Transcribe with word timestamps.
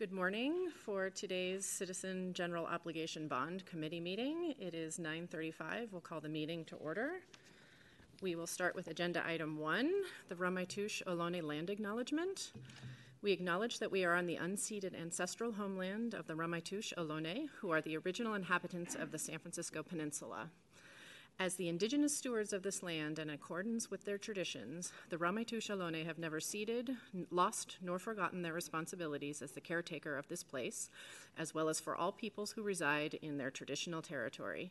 Good 0.00 0.12
morning 0.12 0.70
for 0.86 1.10
today's 1.10 1.66
Citizen 1.66 2.32
General 2.32 2.64
Obligation 2.64 3.28
Bond 3.28 3.66
Committee 3.66 4.00
meeting. 4.00 4.54
It 4.58 4.74
is 4.74 4.98
9:35. 4.98 5.92
We'll 5.92 6.00
call 6.00 6.22
the 6.22 6.28
meeting 6.30 6.64
to 6.64 6.76
order. 6.76 7.20
We 8.22 8.34
will 8.34 8.46
start 8.46 8.74
with 8.74 8.88
agenda 8.88 9.22
item 9.28 9.58
one, 9.58 9.92
the 10.30 10.36
Ramaytush 10.36 11.02
Ohlone 11.04 11.42
Land 11.42 11.68
Acknowledgement. 11.68 12.52
We 13.20 13.32
acknowledge 13.32 13.78
that 13.78 13.90
we 13.90 14.06
are 14.06 14.14
on 14.14 14.24
the 14.24 14.38
unceded 14.38 14.98
ancestral 14.98 15.52
homeland 15.52 16.14
of 16.14 16.26
the 16.26 16.32
Ramaytush 16.32 16.94
Ohlone, 16.96 17.50
who 17.58 17.70
are 17.70 17.82
the 17.82 17.98
original 17.98 18.32
inhabitants 18.32 18.94
of 18.94 19.10
the 19.10 19.18
San 19.18 19.38
Francisco 19.38 19.82
Peninsula. 19.82 20.48
As 21.40 21.54
the 21.54 21.70
indigenous 21.70 22.14
stewards 22.14 22.52
of 22.52 22.62
this 22.62 22.82
land, 22.82 23.18
and 23.18 23.30
in 23.30 23.34
accordance 23.34 23.90
with 23.90 24.04
their 24.04 24.18
traditions, 24.18 24.92
the 25.08 25.16
Ramaytush 25.16 25.70
Ohlone 25.70 26.04
have 26.04 26.18
never 26.18 26.38
ceded, 26.38 26.98
lost, 27.30 27.78
nor 27.80 27.98
forgotten 27.98 28.42
their 28.42 28.52
responsibilities 28.52 29.40
as 29.40 29.52
the 29.52 29.60
caretaker 29.62 30.18
of 30.18 30.28
this 30.28 30.42
place, 30.42 30.90
as 31.38 31.54
well 31.54 31.70
as 31.70 31.80
for 31.80 31.96
all 31.96 32.12
peoples 32.12 32.52
who 32.52 32.62
reside 32.62 33.14
in 33.22 33.38
their 33.38 33.50
traditional 33.50 34.02
territory. 34.02 34.70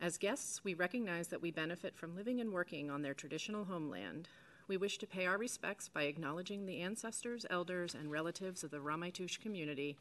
As 0.00 0.18
guests, 0.18 0.64
we 0.64 0.74
recognize 0.74 1.28
that 1.28 1.42
we 1.42 1.52
benefit 1.52 1.94
from 1.94 2.16
living 2.16 2.40
and 2.40 2.52
working 2.52 2.90
on 2.90 3.02
their 3.02 3.14
traditional 3.14 3.66
homeland. 3.66 4.28
We 4.66 4.76
wish 4.76 4.98
to 4.98 5.06
pay 5.06 5.26
our 5.26 5.38
respects 5.38 5.88
by 5.88 6.02
acknowledging 6.02 6.66
the 6.66 6.80
ancestors, 6.80 7.46
elders, 7.48 7.94
and 7.94 8.10
relatives 8.10 8.64
of 8.64 8.72
the 8.72 8.78
Ramaytush 8.78 9.40
community 9.40 9.96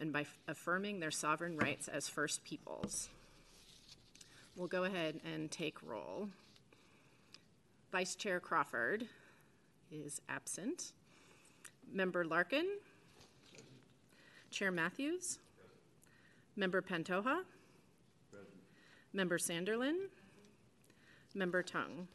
and 0.00 0.12
by 0.12 0.26
affirming 0.48 0.98
their 0.98 1.12
sovereign 1.12 1.56
rights 1.56 1.86
as 1.86 2.08
First 2.08 2.42
Peoples. 2.42 3.10
We'll 4.54 4.68
go 4.68 4.84
ahead 4.84 5.18
and 5.24 5.50
take 5.50 5.82
roll. 5.82 6.28
Vice 7.90 8.14
Chair 8.14 8.38
Crawford 8.38 9.06
is 9.90 10.20
absent. 10.28 10.92
Member 11.90 12.24
Larkin? 12.24 12.66
Chair 14.50 14.70
Matthews? 14.70 15.38
Member 16.54 16.82
Pantoja? 16.82 17.44
Member 19.14 19.38
Sanderlin? 19.38 20.08
Member 21.34 21.62
Tung? 21.62 22.08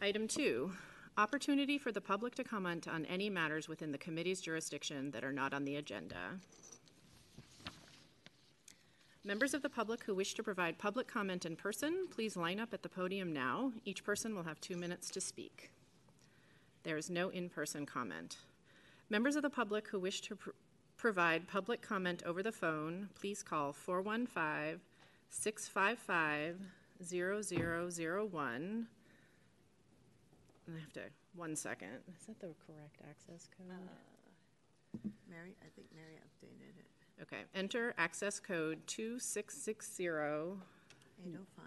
Item 0.00 0.26
two, 0.26 0.72
opportunity 1.16 1.78
for 1.78 1.92
the 1.92 2.00
public 2.00 2.34
to 2.36 2.44
comment 2.44 2.88
on 2.88 3.04
any 3.06 3.28
matters 3.28 3.68
within 3.68 3.92
the 3.92 3.98
committee's 3.98 4.40
jurisdiction 4.40 5.10
that 5.10 5.24
are 5.24 5.32
not 5.32 5.52
on 5.52 5.64
the 5.64 5.76
agenda. 5.76 6.38
Members 9.24 9.54
of 9.54 9.62
the 9.62 9.68
public 9.68 10.02
who 10.02 10.14
wish 10.14 10.34
to 10.34 10.42
provide 10.42 10.78
public 10.78 11.06
comment 11.06 11.44
in 11.44 11.54
person, 11.54 12.08
please 12.10 12.36
line 12.36 12.58
up 12.58 12.74
at 12.74 12.82
the 12.82 12.88
podium 12.88 13.32
now. 13.32 13.72
Each 13.84 14.02
person 14.02 14.34
will 14.34 14.42
have 14.42 14.60
two 14.60 14.76
minutes 14.76 15.10
to 15.10 15.20
speak. 15.20 15.70
There 16.82 16.96
is 16.96 17.08
no 17.08 17.28
in 17.28 17.48
person 17.48 17.86
comment. 17.86 18.38
Members 19.10 19.36
of 19.36 19.42
the 19.42 19.50
public 19.50 19.86
who 19.88 20.00
wish 20.00 20.22
to 20.22 20.34
pr- 20.34 20.50
provide 20.96 21.46
public 21.46 21.82
comment 21.82 22.24
over 22.26 22.42
the 22.42 22.50
phone, 22.50 23.10
please 23.14 23.44
call 23.44 23.72
415 23.72 24.80
655 25.30 26.56
0001. 27.04 28.86
I 30.68 30.78
have 30.80 30.92
to, 30.94 31.00
one 31.34 31.56
second. 31.56 31.88
Is 32.18 32.26
that 32.26 32.38
the 32.40 32.54
correct 32.66 32.98
access 33.08 33.48
code? 33.56 33.68
Uh, 33.70 35.08
Mary, 35.28 35.54
I 35.60 35.68
think 35.74 35.88
Mary 35.94 36.14
updated 36.16 36.78
it. 36.78 37.22
Okay, 37.22 37.42
enter 37.54 37.94
access 37.98 38.38
code 38.40 38.78
2660 38.86 40.04
805. 40.06 41.64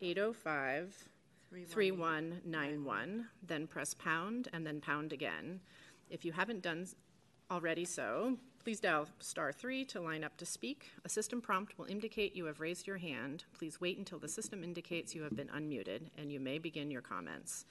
805 0.00 1.08
Three 1.50 1.64
3191, 1.64 3.28
then 3.46 3.66
press 3.66 3.94
pound 3.94 4.48
and 4.52 4.66
then 4.66 4.80
pound 4.80 5.12
again. 5.12 5.60
If 6.10 6.24
you 6.24 6.32
haven't 6.32 6.62
done 6.62 6.82
s- 6.82 6.94
already 7.50 7.84
so, 7.84 8.38
please 8.64 8.80
dial 8.80 9.06
star 9.20 9.52
3 9.52 9.84
to 9.84 10.00
line 10.00 10.24
up 10.24 10.38
to 10.38 10.46
speak. 10.46 10.90
A 11.04 11.08
system 11.10 11.42
prompt 11.42 11.78
will 11.78 11.84
indicate 11.84 12.34
you 12.34 12.46
have 12.46 12.60
raised 12.60 12.86
your 12.86 12.96
hand. 12.96 13.44
Please 13.52 13.78
wait 13.78 13.98
until 13.98 14.18
the 14.18 14.26
system 14.26 14.64
indicates 14.64 15.14
you 15.14 15.22
have 15.22 15.36
been 15.36 15.48
unmuted 15.48 16.08
and 16.16 16.32
you 16.32 16.40
may 16.40 16.58
begin 16.58 16.90
your 16.90 17.02
comments. 17.02 17.66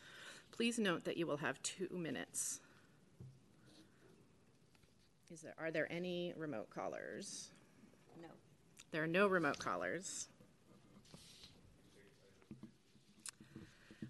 Please 0.52 0.78
note 0.78 1.03
that 1.06 1.18
you 1.18 1.26
will 1.26 1.38
have 1.38 1.62
2 1.64 1.90
minutes. 1.92 2.59
Is 5.34 5.42
there 5.42 5.56
are 5.58 5.72
there 5.72 5.92
any 5.92 6.32
remote 6.38 6.70
callers? 6.70 7.50
No. 8.22 8.28
There 8.92 9.02
are 9.02 9.08
no 9.08 9.26
remote 9.26 9.58
callers. 9.58 10.28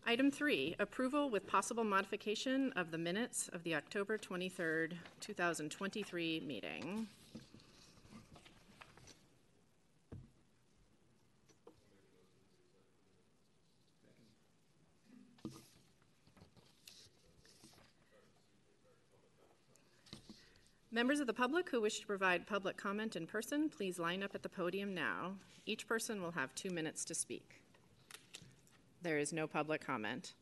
Item 0.05 0.29
three, 0.29 0.75
approval 0.79 1.29
with 1.29 1.47
possible 1.47 1.85
modification 1.85 2.73
of 2.75 2.91
the 2.91 2.97
minutes 2.97 3.49
of 3.53 3.63
the 3.63 3.73
October 3.73 4.17
23rd, 4.17 4.93
2023 5.21 6.43
meeting. 6.45 7.07
Members 20.91 21.21
of 21.21 21.27
the 21.27 21.33
public 21.33 21.69
who 21.69 21.79
wish 21.79 22.01
to 22.01 22.05
provide 22.05 22.45
public 22.45 22.75
comment 22.75 23.15
in 23.15 23.25
person, 23.25 23.69
please 23.69 23.97
line 23.97 24.21
up 24.21 24.35
at 24.35 24.43
the 24.43 24.49
podium 24.49 24.93
now. 24.93 25.35
Each 25.65 25.87
person 25.87 26.21
will 26.21 26.33
have 26.33 26.53
two 26.55 26.69
minutes 26.69 27.05
to 27.05 27.15
speak. 27.15 27.62
There 29.03 29.19
is 29.19 29.33
no 29.33 29.47
public 29.47 29.85
comment. 29.85 30.33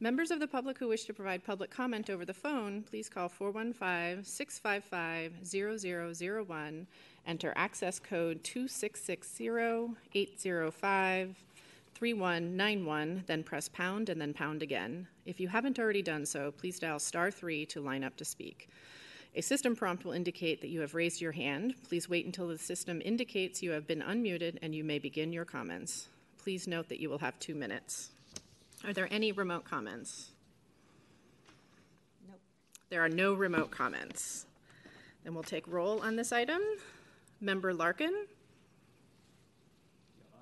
Members 0.00 0.30
of 0.30 0.40
the 0.40 0.46
public 0.46 0.78
who 0.78 0.88
wish 0.88 1.04
to 1.04 1.12
provide 1.12 1.44
public 1.44 1.70
comment 1.70 2.08
over 2.08 2.24
the 2.24 2.32
phone, 2.32 2.82
please 2.82 3.10
call 3.10 3.28
415 3.28 4.24
655 4.24 5.34
0001, 5.44 6.86
enter 7.26 7.52
access 7.54 7.98
code 7.98 8.42
2660 8.42 9.94
805 10.14 11.36
3191, 11.94 13.24
then 13.26 13.44
press 13.44 13.68
pound 13.68 14.08
and 14.08 14.18
then 14.18 14.32
pound 14.32 14.62
again. 14.62 15.06
If 15.26 15.38
you 15.38 15.48
haven't 15.48 15.78
already 15.78 16.02
done 16.02 16.24
so, 16.24 16.50
please 16.50 16.78
dial 16.78 16.98
star 16.98 17.30
3 17.30 17.66
to 17.66 17.82
line 17.82 18.04
up 18.04 18.16
to 18.16 18.24
speak. 18.24 18.70
A 19.36 19.42
system 19.42 19.76
prompt 19.76 20.06
will 20.06 20.12
indicate 20.12 20.62
that 20.62 20.70
you 20.70 20.80
have 20.80 20.94
raised 20.94 21.20
your 21.20 21.32
hand. 21.32 21.74
Please 21.86 22.08
wait 22.08 22.24
until 22.24 22.48
the 22.48 22.58
system 22.58 23.02
indicates 23.04 23.62
you 23.62 23.70
have 23.72 23.86
been 23.86 24.00
unmuted 24.00 24.56
and 24.62 24.74
you 24.74 24.82
may 24.82 24.98
begin 24.98 25.30
your 25.30 25.44
comments. 25.44 26.08
Please 26.42 26.66
note 26.66 26.88
that 26.88 26.98
you 26.98 27.08
will 27.08 27.18
have 27.18 27.38
two 27.38 27.54
minutes. 27.54 28.10
Are 28.84 28.92
there 28.92 29.06
any 29.12 29.30
remote 29.30 29.64
comments? 29.64 30.32
Nope. 32.26 32.40
There 32.90 33.00
are 33.00 33.08
no 33.08 33.32
remote 33.34 33.70
comments. 33.70 34.46
Then 35.22 35.34
we'll 35.34 35.44
take 35.44 35.68
roll 35.68 36.00
on 36.00 36.16
this 36.16 36.32
item. 36.32 36.60
Member 37.40 37.72
Larkin? 37.72 38.26
Aye. 40.34 40.38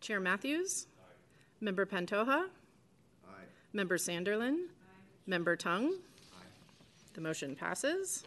Chair 0.00 0.20
Matthews? 0.20 0.86
Aye. 0.98 1.04
Member 1.60 1.84
Pantoja? 1.84 2.44
Aye. 2.46 3.44
Member 3.74 3.98
Sanderlin? 3.98 4.54
Aye. 4.54 4.68
Member 5.26 5.54
Tung? 5.54 5.92
Aye. 6.32 6.44
The 7.12 7.20
motion 7.20 7.54
passes. 7.54 8.24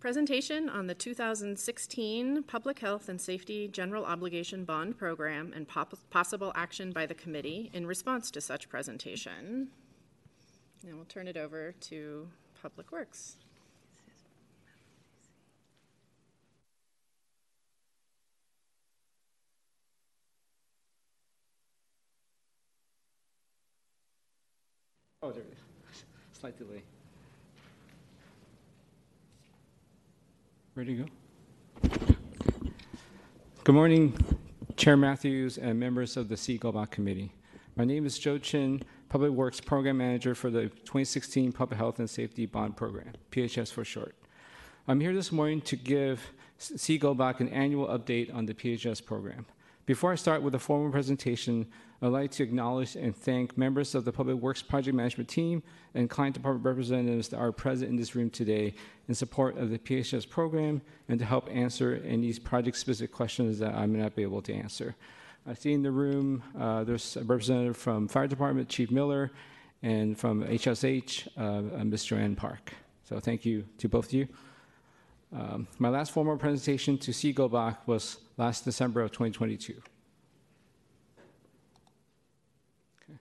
Presentation 0.00 0.70
on 0.70 0.86
the 0.86 0.94
2016 0.94 2.44
Public 2.44 2.78
Health 2.78 3.10
and 3.10 3.20
Safety 3.20 3.68
General 3.68 4.06
Obligation 4.06 4.64
Bond 4.64 4.96
Program 4.96 5.52
and 5.54 5.68
pop- 5.68 5.92
possible 6.08 6.52
action 6.54 6.90
by 6.90 7.04
the 7.04 7.12
committee 7.12 7.70
in 7.74 7.86
response 7.86 8.30
to 8.30 8.40
such 8.40 8.70
presentation. 8.70 9.68
And 10.86 10.96
we'll 10.96 11.04
turn 11.04 11.28
it 11.28 11.36
over 11.36 11.72
to 11.72 12.30
Public 12.62 12.90
Works. 12.90 13.36
Oh, 25.22 25.30
there, 25.30 25.42
slight 26.32 26.56
delay. 26.56 26.82
Ready 30.80 30.96
to 30.96 31.02
go? 31.02 31.98
Good 33.64 33.74
morning, 33.74 34.16
Chair 34.76 34.96
Matthews 34.96 35.58
and 35.58 35.78
members 35.78 36.16
of 36.16 36.30
the 36.30 36.36
CGOBOC 36.36 36.90
Committee. 36.90 37.34
My 37.76 37.84
name 37.84 38.06
is 38.06 38.18
Joe 38.18 38.38
Chin, 38.38 38.82
Public 39.10 39.30
Works 39.30 39.60
Program 39.60 39.98
Manager 39.98 40.34
for 40.34 40.48
the 40.48 40.70
2016 40.70 41.52
Public 41.52 41.76
Health 41.76 41.98
and 41.98 42.08
Safety 42.08 42.46
Bond 42.46 42.78
Program, 42.78 43.12
PHS 43.30 43.70
for 43.70 43.84
short. 43.84 44.14
I'm 44.88 45.00
here 45.00 45.12
this 45.12 45.30
morning 45.30 45.60
to 45.60 45.76
give 45.76 46.32
CGOBOC 46.58 47.40
an 47.40 47.50
annual 47.50 47.86
update 47.88 48.34
on 48.34 48.46
the 48.46 48.54
PHS 48.54 49.04
program. 49.04 49.44
Before 49.90 50.12
I 50.12 50.14
start 50.14 50.42
with 50.42 50.52
the 50.52 50.58
formal 50.60 50.92
presentation 50.92 51.66
I'd 52.00 52.12
like 52.12 52.30
to 52.30 52.44
acknowledge 52.44 52.94
and 52.94 53.12
thank 53.12 53.58
members 53.58 53.96
of 53.96 54.04
the 54.04 54.12
Public 54.12 54.36
Works 54.36 54.62
Project 54.62 54.94
Management 54.94 55.28
Team 55.28 55.64
and 55.94 56.08
client 56.08 56.36
department 56.36 56.64
representatives 56.64 57.28
that 57.30 57.38
are 57.38 57.50
present 57.50 57.90
in 57.90 57.96
this 57.96 58.14
room 58.14 58.30
today 58.30 58.72
in 59.08 59.16
support 59.16 59.58
of 59.58 59.68
the 59.68 59.80
PHS 59.80 60.28
program 60.30 60.80
and 61.08 61.18
to 61.18 61.24
help 61.24 61.48
answer 61.50 62.00
any 62.06 62.32
project-specific 62.34 63.10
questions 63.10 63.58
that 63.58 63.74
I 63.74 63.84
may 63.86 63.98
not 63.98 64.14
be 64.14 64.22
able 64.22 64.40
to 64.42 64.54
answer. 64.54 64.94
I 65.44 65.54
see 65.54 65.72
in 65.72 65.82
the 65.82 65.90
room, 65.90 66.44
uh, 66.56 66.84
there's 66.84 67.16
a 67.16 67.24
representative 67.24 67.76
from 67.76 68.06
Fire 68.06 68.28
Department, 68.28 68.68
Chief 68.68 68.92
Miller, 68.92 69.32
and 69.82 70.16
from 70.16 70.44
HSH, 70.44 71.26
uh, 71.36 71.80
uh, 71.80 71.84
Ms. 71.84 72.36
Park. 72.36 72.74
So 73.02 73.18
thank 73.18 73.44
you 73.44 73.64
to 73.78 73.88
both 73.88 74.06
of 74.06 74.12
you. 74.12 74.28
Um, 75.32 75.68
my 75.78 75.88
last 75.88 76.12
formal 76.12 76.36
presentation 76.36 76.98
to 76.98 77.10
CGOBOC 77.12 77.78
was 77.86 78.18
last 78.40 78.64
December 78.64 79.02
of 79.02 79.10
2022. 79.10 79.74
Okay. 83.02 83.18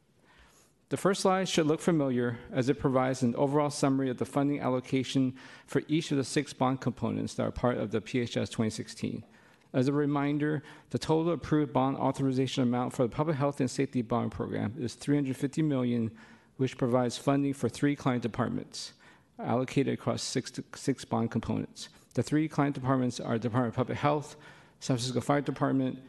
The 0.88 0.98
first 0.98 1.21
slide 1.21 1.50
should 1.50 1.68
look 1.68 1.81
familiar 1.81 2.39
as 2.54 2.69
it 2.69 2.80
provides 2.80 3.21
an 3.21 3.36
overall 3.36 3.69
summary 3.69 4.10
of 4.10 4.18
the 4.18 4.25
funding 4.25 4.62
allocation 4.62 5.36
for 5.68 5.83
each 5.89 6.12
of 6.12 6.18
the 6.18 6.24
six 6.24 6.54
bond 6.54 6.80
components 6.80 7.33
that 7.33 7.44
are 7.44 7.51
part 7.51 7.77
of 7.77 7.92
the 7.92 8.00
PHS 8.00 8.48
2016. 8.48 9.25
As 9.74 9.89
a 9.89 9.94
reminder, 9.94 10.63
the 10.89 10.98
total 10.98 11.33
approved 11.33 11.74
bond 11.74 11.98
authorization 11.98 12.63
amount 12.63 12.94
for 12.94 13.04
the 13.04 13.10
Public 13.10 13.36
Health 13.36 13.60
and 13.60 13.69
Safety 13.69 14.01
Bond 14.01 14.31
Program 14.31 14.74
is 14.80 14.95
350 14.95 15.62
million, 15.62 16.12
which 16.56 16.77
provides 16.77 17.18
funding 17.18 17.54
for 17.54 17.68
three 17.68 17.95
client 17.95 18.24
departments 18.24 18.94
allocated 19.38 19.94
across 19.94 20.22
six, 20.22 20.51
six 20.75 21.06
bond 21.06 21.30
components. 21.30 21.89
The 22.13 22.24
three 22.24 22.48
client 22.48 22.75
departments 22.75 23.19
are 23.19 23.38
Department 23.38 23.74
of 23.74 23.75
Public 23.75 23.98
Health, 23.98 24.36
San 24.80 24.96
Francisco 24.96 25.22
Fire 25.22 25.42
Department, 25.42 26.00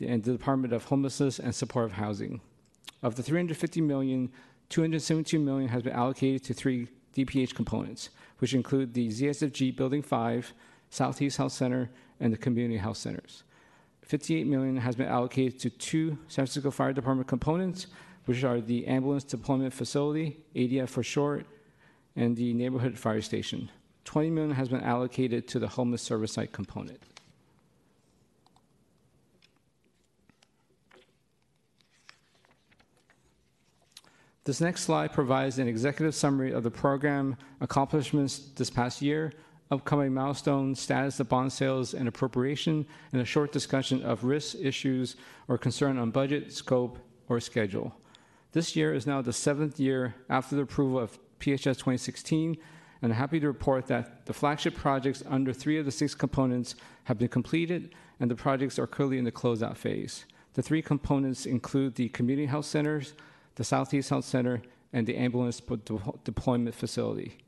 and 0.00 0.22
the 0.22 0.32
Department 0.32 0.72
of 0.72 0.84
Homelessness 0.84 1.38
and 1.38 1.54
Supportive 1.54 1.92
Housing. 1.92 2.40
Of 3.02 3.16
the 3.16 3.22
350 3.22 3.80
million, 3.80 4.30
272 4.68 5.38
million 5.38 5.68
has 5.68 5.82
been 5.82 5.92
allocated 5.92 6.44
to 6.44 6.54
three 6.54 6.88
DPH 7.14 7.54
components, 7.54 8.10
which 8.38 8.54
include 8.54 8.94
the 8.94 9.08
ZSFG 9.08 9.76
Building 9.76 10.02
5, 10.02 10.52
Southeast 10.90 11.36
Health 11.36 11.52
Center, 11.52 11.90
and 12.20 12.32
the 12.32 12.36
community 12.36 12.76
health 12.76 12.96
centers. 12.96 13.42
58 14.02 14.46
million 14.46 14.76
has 14.76 14.96
been 14.96 15.06
allocated 15.06 15.58
to 15.60 15.70
two 15.70 16.10
San 16.28 16.44
Francisco 16.46 16.70
Fire 16.70 16.92
Department 16.92 17.28
components, 17.28 17.86
which 18.26 18.44
are 18.44 18.60
the 18.60 18.86
Ambulance 18.86 19.24
Deployment 19.24 19.72
Facility, 19.72 20.40
ADF 20.54 20.88
for 20.88 21.02
short, 21.02 21.46
and 22.16 22.36
the 22.36 22.52
Neighborhood 22.52 22.98
Fire 22.98 23.22
Station. 23.22 23.70
20 24.04 24.30
million 24.30 24.54
has 24.54 24.68
been 24.68 24.80
allocated 24.80 25.46
to 25.48 25.58
the 25.58 25.68
homeless 25.68 26.02
service 26.02 26.32
site 26.32 26.52
component. 26.52 27.00
This 34.50 34.60
next 34.60 34.82
slide 34.82 35.12
provides 35.12 35.60
an 35.60 35.68
executive 35.68 36.12
summary 36.12 36.50
of 36.50 36.64
the 36.64 36.72
program 36.72 37.36
accomplishments 37.60 38.50
this 38.56 38.68
past 38.68 39.00
year, 39.00 39.32
upcoming 39.70 40.12
milestones, 40.12 40.80
status 40.80 41.20
of 41.20 41.28
bond 41.28 41.52
sales 41.52 41.94
and 41.94 42.08
appropriation, 42.08 42.84
and 43.12 43.22
a 43.22 43.24
short 43.24 43.52
discussion 43.52 44.02
of 44.02 44.24
risks, 44.24 44.56
issues, 44.60 45.14
or 45.46 45.56
concern 45.56 45.98
on 45.98 46.10
budget, 46.10 46.52
scope, 46.52 46.98
or 47.28 47.38
schedule. 47.38 47.94
This 48.50 48.74
year 48.74 48.92
is 48.92 49.06
now 49.06 49.22
the 49.22 49.32
seventh 49.32 49.78
year 49.78 50.16
after 50.28 50.56
the 50.56 50.62
approval 50.62 50.98
of 50.98 51.16
PHS 51.38 51.76
2016, 51.76 52.56
and 53.02 53.12
I'm 53.12 53.16
happy 53.16 53.38
to 53.38 53.46
report 53.46 53.86
that 53.86 54.26
the 54.26 54.34
flagship 54.34 54.74
projects 54.74 55.22
under 55.28 55.52
three 55.52 55.78
of 55.78 55.84
the 55.84 55.92
six 55.92 56.12
components 56.12 56.74
have 57.04 57.18
been 57.18 57.28
completed, 57.28 57.94
and 58.18 58.28
the 58.28 58.34
projects 58.34 58.80
are 58.80 58.88
currently 58.88 59.18
in 59.18 59.24
the 59.24 59.30
closeout 59.30 59.76
phase. 59.76 60.24
The 60.54 60.62
three 60.62 60.82
components 60.82 61.46
include 61.46 61.94
the 61.94 62.08
community 62.08 62.46
health 62.46 62.66
centers, 62.66 63.14
the 63.56 63.64
Southeast 63.64 64.10
Health 64.10 64.24
Center, 64.24 64.62
and 64.92 65.06
the 65.06 65.16
ambulance 65.16 65.60
deployment 66.24 66.74
facility. 66.74 67.38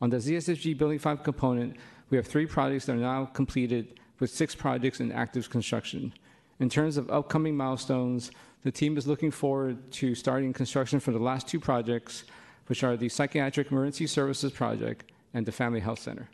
On 0.00 0.10
the 0.10 0.16
ZSFG 0.16 0.76
Building 0.76 0.98
5 0.98 1.22
component, 1.22 1.76
we 2.10 2.16
have 2.16 2.26
three 2.26 2.46
projects 2.46 2.86
that 2.86 2.92
are 2.92 2.96
now 2.96 3.26
completed 3.26 4.00
with 4.18 4.30
six 4.30 4.54
projects 4.54 5.00
in 5.00 5.12
active 5.12 5.48
construction. 5.50 6.12
In 6.60 6.68
terms 6.68 6.96
of 6.96 7.10
upcoming 7.10 7.56
milestones, 7.56 8.30
the 8.62 8.72
team 8.72 8.96
is 8.96 9.06
looking 9.06 9.30
forward 9.30 9.92
to 9.92 10.14
starting 10.14 10.52
construction 10.52 10.98
for 10.98 11.12
the 11.12 11.18
last 11.18 11.46
two 11.46 11.60
projects, 11.60 12.24
which 12.66 12.82
are 12.82 12.96
the 12.96 13.08
Psychiatric 13.08 13.70
Emergency 13.70 14.06
Services 14.06 14.50
Project 14.50 15.12
and 15.34 15.46
the 15.46 15.52
Family 15.52 15.80
Health 15.80 16.00
Center. 16.00 16.28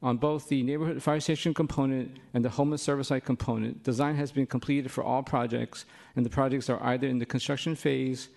On 0.00 0.16
both 0.16 0.48
the 0.48 0.62
neighborhood 0.62 1.02
fire 1.02 1.18
station 1.18 1.52
component 1.52 2.18
and 2.32 2.44
the 2.44 2.50
homeless 2.50 2.82
service 2.82 3.08
site 3.08 3.24
component, 3.24 3.82
design 3.82 4.14
has 4.14 4.30
been 4.30 4.46
completed 4.46 4.92
for 4.92 5.02
all 5.02 5.24
projects, 5.24 5.86
and 6.14 6.24
the 6.24 6.30
projects 6.30 6.70
are 6.70 6.80
either 6.84 7.08
in 7.08 7.18
the 7.18 7.26
construction 7.26 7.74
phase 7.74 8.28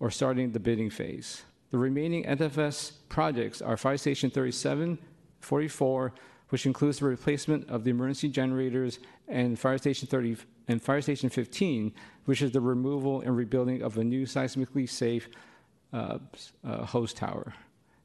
or 0.00 0.10
starting 0.10 0.50
the 0.50 0.58
bidding 0.58 0.90
phase. 0.90 1.42
The 1.70 1.78
remaining 1.78 2.24
NFS 2.24 2.92
projects 3.08 3.62
are 3.62 3.76
Fire 3.76 3.96
Station 3.96 4.30
37, 4.30 4.98
44, 5.40 6.12
which 6.48 6.66
includes 6.66 6.98
the 6.98 7.06
replacement 7.06 7.68
of 7.70 7.84
the 7.84 7.90
emergency 7.90 8.28
generators, 8.28 8.98
and 9.28 9.58
Fire 9.58 9.78
Station 9.78 10.08
30 10.08 10.36
and 10.68 10.82
Fire 10.82 11.00
Station 11.00 11.28
15, 11.28 11.92
which 12.24 12.42
is 12.42 12.50
the 12.50 12.60
removal 12.60 13.20
and 13.20 13.36
rebuilding 13.36 13.82
of 13.82 13.96
a 13.98 14.04
new 14.04 14.26
seismically 14.26 14.88
safe 14.88 15.28
uh, 15.92 16.18
uh, 16.64 16.84
hose 16.84 17.12
tower. 17.12 17.54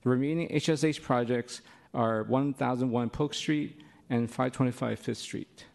The 0.03 0.09
remaining 0.09 0.49
HSH 0.49 1.01
projects 1.01 1.61
are 1.93 2.23
1001 2.23 3.09
Polk 3.09 3.33
Street 3.33 3.81
and 4.09 4.29
525 4.29 4.99
Fifth 4.99 5.17
Street. 5.17 5.65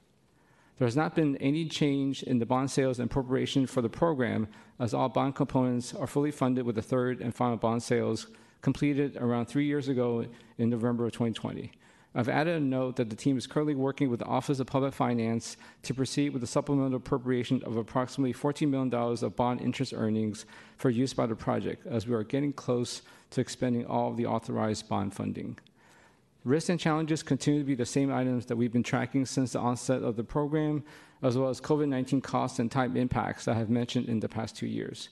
There 0.78 0.86
has 0.86 0.96
not 0.96 1.14
been 1.14 1.36
any 1.38 1.66
change 1.66 2.22
in 2.22 2.38
the 2.38 2.46
bond 2.46 2.70
sales 2.70 2.98
and 2.98 3.10
appropriation 3.10 3.66
for 3.66 3.80
the 3.80 3.88
program, 3.88 4.46
as 4.78 4.92
all 4.92 5.08
bond 5.08 5.34
components 5.34 5.94
are 5.94 6.06
fully 6.06 6.30
funded 6.30 6.66
with 6.66 6.74
the 6.74 6.82
third 6.82 7.20
and 7.20 7.34
final 7.34 7.56
bond 7.56 7.82
sales 7.82 8.26
completed 8.60 9.16
around 9.16 9.46
three 9.46 9.64
years 9.64 9.88
ago 9.88 10.26
in 10.58 10.68
November 10.68 11.06
of 11.06 11.12
2020. 11.12 11.72
I've 12.14 12.30
added 12.30 12.56
a 12.56 12.64
note 12.64 12.96
that 12.96 13.10
the 13.10 13.16
team 13.16 13.36
is 13.36 13.46
currently 13.46 13.74
working 13.74 14.08
with 14.08 14.20
the 14.20 14.26
Office 14.26 14.58
of 14.58 14.66
Public 14.66 14.94
Finance 14.94 15.58
to 15.82 15.92
proceed 15.92 16.30
with 16.30 16.40
the 16.40 16.46
supplemental 16.46 16.96
appropriation 16.96 17.62
of 17.64 17.76
approximately 17.76 18.32
$14 18.32 18.68
million 18.68 18.92
of 18.94 19.36
bond 19.36 19.60
interest 19.60 19.92
earnings 19.94 20.46
for 20.78 20.88
use 20.88 21.12
by 21.12 21.26
the 21.26 21.36
project, 21.36 21.86
as 21.86 22.06
we 22.06 22.14
are 22.14 22.24
getting 22.24 22.54
close 22.54 23.02
to 23.30 23.40
expending 23.42 23.84
all 23.86 24.10
of 24.10 24.16
the 24.16 24.24
authorized 24.24 24.88
bond 24.88 25.14
funding. 25.14 25.58
Risks 26.46 26.70
and 26.70 26.78
challenges 26.78 27.24
continue 27.24 27.58
to 27.58 27.66
be 27.66 27.74
the 27.74 27.84
same 27.84 28.14
items 28.14 28.46
that 28.46 28.54
we've 28.54 28.72
been 28.72 28.84
tracking 28.84 29.26
since 29.26 29.54
the 29.54 29.58
onset 29.58 30.04
of 30.04 30.14
the 30.14 30.22
program, 30.22 30.84
as 31.24 31.36
well 31.36 31.48
as 31.48 31.60
COVID 31.60 31.88
19 31.88 32.20
costs 32.20 32.60
and 32.60 32.70
time 32.70 32.96
impacts 32.96 33.46
that 33.46 33.56
I 33.56 33.58
have 33.58 33.68
mentioned 33.68 34.08
in 34.08 34.20
the 34.20 34.28
past 34.28 34.56
two 34.56 34.68
years. 34.68 35.08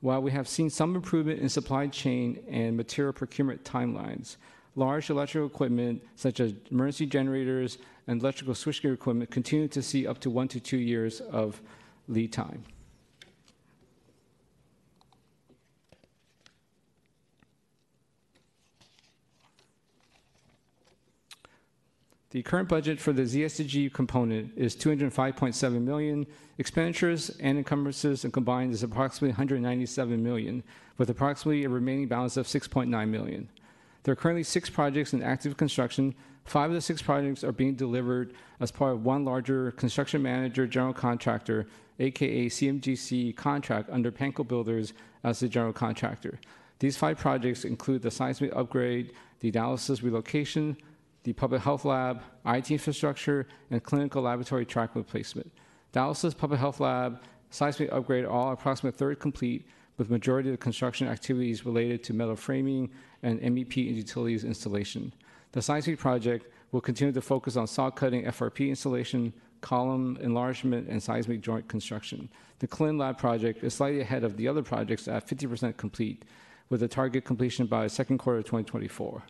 While 0.00 0.22
we 0.22 0.30
have 0.30 0.48
seen 0.48 0.70
some 0.70 0.96
improvement 0.96 1.40
in 1.40 1.50
supply 1.50 1.88
chain 1.88 2.42
and 2.48 2.78
material 2.78 3.12
procurement 3.12 3.62
timelines, 3.62 4.36
large 4.74 5.10
electrical 5.10 5.48
equipment 5.48 6.02
such 6.16 6.40
as 6.40 6.54
emergency 6.70 7.04
generators 7.04 7.76
and 8.06 8.22
electrical 8.22 8.54
switchgear 8.54 8.94
equipment 8.94 9.30
continue 9.30 9.68
to 9.68 9.82
see 9.82 10.06
up 10.06 10.18
to 10.20 10.30
one 10.30 10.48
to 10.48 10.60
two 10.60 10.78
years 10.78 11.20
of 11.20 11.60
lead 12.08 12.32
time. 12.32 12.64
The 22.30 22.42
current 22.44 22.68
budget 22.68 23.00
for 23.00 23.12
the 23.12 23.22
ZSFG 23.22 23.92
component 23.92 24.52
is 24.56 24.76
205.7 24.76 25.82
million. 25.82 26.24
Expenditures 26.58 27.30
and 27.40 27.58
encumbrances 27.58 28.22
and 28.22 28.32
combined 28.32 28.72
is 28.72 28.84
approximately 28.84 29.30
197 29.30 30.22
million, 30.22 30.62
with 30.96 31.10
approximately 31.10 31.64
a 31.64 31.68
remaining 31.68 32.06
balance 32.06 32.36
of 32.36 32.46
6.9 32.46 33.08
million. 33.08 33.48
There 34.04 34.12
are 34.12 34.16
currently 34.16 34.44
six 34.44 34.70
projects 34.70 35.12
in 35.12 35.24
active 35.24 35.56
construction. 35.56 36.14
Five 36.44 36.70
of 36.70 36.76
the 36.76 36.80
six 36.80 37.02
projects 37.02 37.42
are 37.42 37.50
being 37.50 37.74
delivered 37.74 38.34
as 38.60 38.70
part 38.70 38.92
of 38.92 39.04
one 39.04 39.24
larger 39.24 39.72
construction 39.72 40.22
manager 40.22 40.68
general 40.68 40.94
contractor, 40.94 41.66
aka 41.98 42.46
CMGC 42.46 43.34
contract 43.34 43.90
under 43.90 44.12
Pankow 44.12 44.46
Builders 44.46 44.92
as 45.24 45.40
the 45.40 45.48
general 45.48 45.72
contractor. 45.72 46.38
These 46.78 46.96
five 46.96 47.18
projects 47.18 47.64
include 47.64 48.02
the 48.02 48.10
seismic 48.12 48.54
upgrade, 48.54 49.14
the 49.40 49.50
dialysis 49.50 50.02
relocation, 50.02 50.76
the 51.22 51.32
public 51.32 51.62
health 51.62 51.84
lab, 51.84 52.22
IT 52.46 52.70
infrastructure, 52.70 53.46
and 53.70 53.82
clinical 53.82 54.22
laboratory 54.22 54.64
track 54.64 54.94
replacement. 54.94 55.50
Dialysis 55.92 56.36
Public 56.36 56.60
Health 56.60 56.80
Lab, 56.80 57.22
seismic 57.50 57.92
upgrade 57.92 58.24
all 58.24 58.52
approximately 58.52 58.96
third 58.96 59.20
complete, 59.20 59.66
with 59.98 60.08
majority 60.08 60.48
of 60.48 60.54
the 60.54 60.58
construction 60.58 61.08
activities 61.08 61.66
related 61.66 62.02
to 62.04 62.14
metal 62.14 62.36
framing 62.36 62.90
and 63.22 63.38
MEP 63.40 63.86
and 63.86 63.96
utilities 63.96 64.44
installation. 64.44 65.12
The 65.52 65.60
seismic 65.60 65.98
project 65.98 66.46
will 66.72 66.80
continue 66.80 67.12
to 67.12 67.20
focus 67.20 67.56
on 67.56 67.66
saw 67.66 67.90
cutting 67.90 68.24
FRP 68.24 68.68
installation, 68.68 69.32
column 69.60 70.16
enlargement, 70.22 70.88
and 70.88 71.02
seismic 71.02 71.42
joint 71.42 71.68
construction. 71.68 72.30
The 72.60 72.66
CLIN 72.66 72.96
lab 72.96 73.18
project 73.18 73.62
is 73.62 73.74
slightly 73.74 74.00
ahead 74.00 74.24
of 74.24 74.36
the 74.36 74.48
other 74.48 74.62
projects 74.62 75.08
at 75.08 75.28
50% 75.28 75.76
complete, 75.76 76.24
with 76.70 76.82
a 76.82 76.88
target 76.88 77.24
completion 77.24 77.66
by 77.66 77.86
second 77.88 78.18
quarter 78.18 78.38
of 78.38 78.44
2024. 78.44 79.22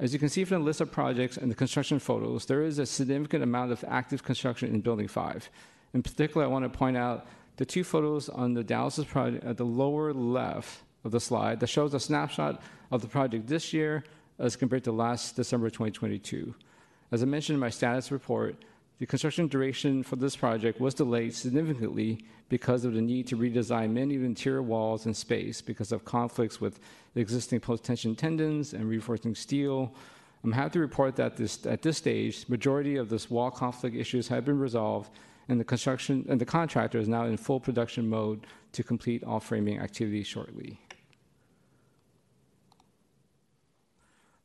As 0.00 0.14
you 0.14 0.18
can 0.18 0.30
see 0.30 0.44
from 0.46 0.60
the 0.60 0.64
list 0.64 0.80
of 0.80 0.90
projects 0.90 1.36
and 1.36 1.50
the 1.50 1.54
construction 1.54 1.98
photos, 1.98 2.46
there 2.46 2.62
is 2.62 2.78
a 2.78 2.86
significant 2.86 3.42
amount 3.42 3.70
of 3.70 3.84
active 3.86 4.22
construction 4.22 4.74
in 4.74 4.80
Building 4.80 5.06
5. 5.06 5.50
In 5.92 6.02
particular, 6.02 6.46
I 6.46 6.48
want 6.48 6.64
to 6.64 6.70
point 6.70 6.96
out 6.96 7.26
the 7.58 7.66
two 7.66 7.84
photos 7.84 8.30
on 8.30 8.54
the 8.54 8.64
dialysis 8.64 9.06
project 9.06 9.44
at 9.44 9.58
the 9.58 9.66
lower 9.66 10.14
left 10.14 10.84
of 11.04 11.10
the 11.10 11.20
slide 11.20 11.60
that 11.60 11.66
shows 11.66 11.92
a 11.92 12.00
snapshot 12.00 12.62
of 12.90 13.02
the 13.02 13.08
project 13.08 13.46
this 13.46 13.74
year 13.74 14.02
as 14.38 14.56
compared 14.56 14.84
to 14.84 14.92
last 14.92 15.36
December 15.36 15.68
2022. 15.68 16.54
As 17.12 17.22
I 17.22 17.26
mentioned 17.26 17.56
in 17.56 17.60
my 17.60 17.68
status 17.68 18.10
report, 18.10 18.56
the 19.00 19.06
construction 19.06 19.48
duration 19.48 20.02
for 20.02 20.16
this 20.16 20.36
project 20.36 20.78
was 20.78 20.92
delayed 20.92 21.34
significantly 21.34 22.22
because 22.50 22.84
of 22.84 22.92
the 22.92 23.00
need 23.00 23.26
to 23.28 23.36
redesign 23.36 23.92
many 23.92 24.14
of 24.14 24.20
the 24.20 24.26
interior 24.26 24.60
walls 24.60 25.06
and 25.06 25.16
space 25.16 25.62
because 25.62 25.90
of 25.90 26.04
conflicts 26.04 26.60
with 26.60 26.78
the 27.14 27.20
existing 27.20 27.60
post-tension 27.60 28.14
tendons 28.14 28.74
and 28.74 28.86
reinforcing 28.86 29.34
steel. 29.34 29.94
I'm 30.44 30.52
happy 30.52 30.74
to 30.74 30.80
report 30.80 31.16
that 31.16 31.34
this, 31.34 31.64
at 31.64 31.80
this 31.80 31.96
stage, 31.96 32.46
majority 32.50 32.96
of 32.96 33.08
this 33.08 33.30
wall 33.30 33.50
conflict 33.50 33.96
issues 33.96 34.28
have 34.28 34.44
been 34.44 34.58
resolved 34.58 35.10
and 35.48 35.58
the 35.58 35.64
construction 35.64 36.26
and 36.28 36.38
the 36.38 36.44
contractor 36.44 36.98
is 36.98 37.08
now 37.08 37.24
in 37.24 37.38
full 37.38 37.58
production 37.58 38.06
mode 38.06 38.46
to 38.72 38.82
complete 38.82 39.24
all 39.24 39.40
framing 39.40 39.78
activities 39.78 40.26
shortly. 40.26 40.78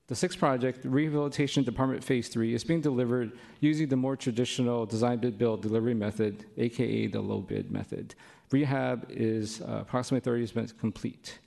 The 0.08 0.14
sixth 0.14 0.38
project, 0.38 0.84
the 0.84 0.90
Rehabilitation 0.90 1.64
Department 1.64 2.04
Phase 2.04 2.28
3, 2.28 2.54
is 2.54 2.64
being 2.64 2.80
delivered 2.82 3.32
using 3.60 3.88
the 3.88 3.96
more 3.96 4.16
traditional 4.16 4.86
design 4.86 5.18
bid 5.18 5.40
build 5.40 5.64
delivery 5.64 5.96
method, 5.96 6.46
aka 6.58 7.08
the 7.08 7.20
low 7.20 7.40
bid 7.40 7.72
method. 7.72 8.14
Rehab 8.52 9.08
is 9.10 9.62
uh, 9.62 9.80
approximately 9.82 10.46
30% 10.46 10.78
complete. 10.78 11.40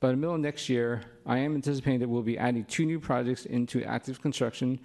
By 0.00 0.08
the 0.08 0.16
middle 0.16 0.34
of 0.34 0.40
next 0.40 0.68
year, 0.68 1.02
I 1.24 1.38
am 1.38 1.54
anticipating 1.54 2.00
that 2.00 2.08
we'll 2.08 2.22
be 2.22 2.36
adding 2.36 2.64
two 2.64 2.84
new 2.84 2.98
projects 2.98 3.46
into 3.46 3.84
active 3.84 4.20
construction 4.20 4.80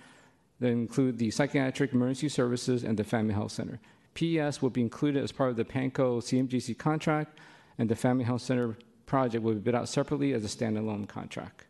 that 0.59 0.67
include 0.67 1.17
the 1.17 1.31
Psychiatric 1.31 1.93
Emergency 1.93 2.29
Services 2.29 2.83
and 2.83 2.95
the 2.95 3.03
Family 3.03 3.33
Health 3.33 3.53
Center. 3.53 3.79
PES 4.13 4.61
will 4.61 4.69
be 4.69 4.81
included 4.81 5.23
as 5.23 5.31
part 5.31 5.49
of 5.49 5.55
the 5.55 5.65
Pankow 5.65 6.21
CMGC 6.21 6.77
contract, 6.77 7.39
and 7.79 7.89
the 7.89 7.95
Family 7.95 8.23
Health 8.23 8.43
Center 8.43 8.77
project 9.07 9.43
will 9.43 9.55
be 9.55 9.61
bid 9.61 9.73
out 9.73 9.89
separately 9.89 10.33
as 10.33 10.45
a 10.45 10.47
standalone 10.47 11.07
contract. 11.07 11.65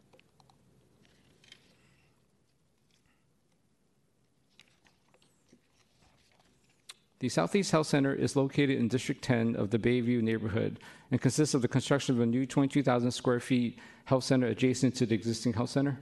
The 7.26 7.30
Southeast 7.30 7.72
Health 7.72 7.88
Center 7.88 8.14
is 8.14 8.36
located 8.36 8.78
in 8.78 8.88
District 8.88 9.20
10 9.20 9.56
of 9.56 9.72
the 9.72 9.80
Bayview 9.80 10.22
neighborhood 10.22 10.80
and 11.10 11.20
consists 11.20 11.56
of 11.56 11.64
the 11.64 11.68
construction 11.68 12.14
of 12.14 12.22
a 12.22 12.26
new 12.28 12.46
22,000 12.46 13.10
square 13.10 13.40
feet 13.40 13.80
health 14.04 14.24
center 14.24 14.46
adjacent 14.46 14.94
to 14.94 15.08
the 15.08 15.16
existing 15.16 15.54
health 15.54 15.72
center. 15.72 15.98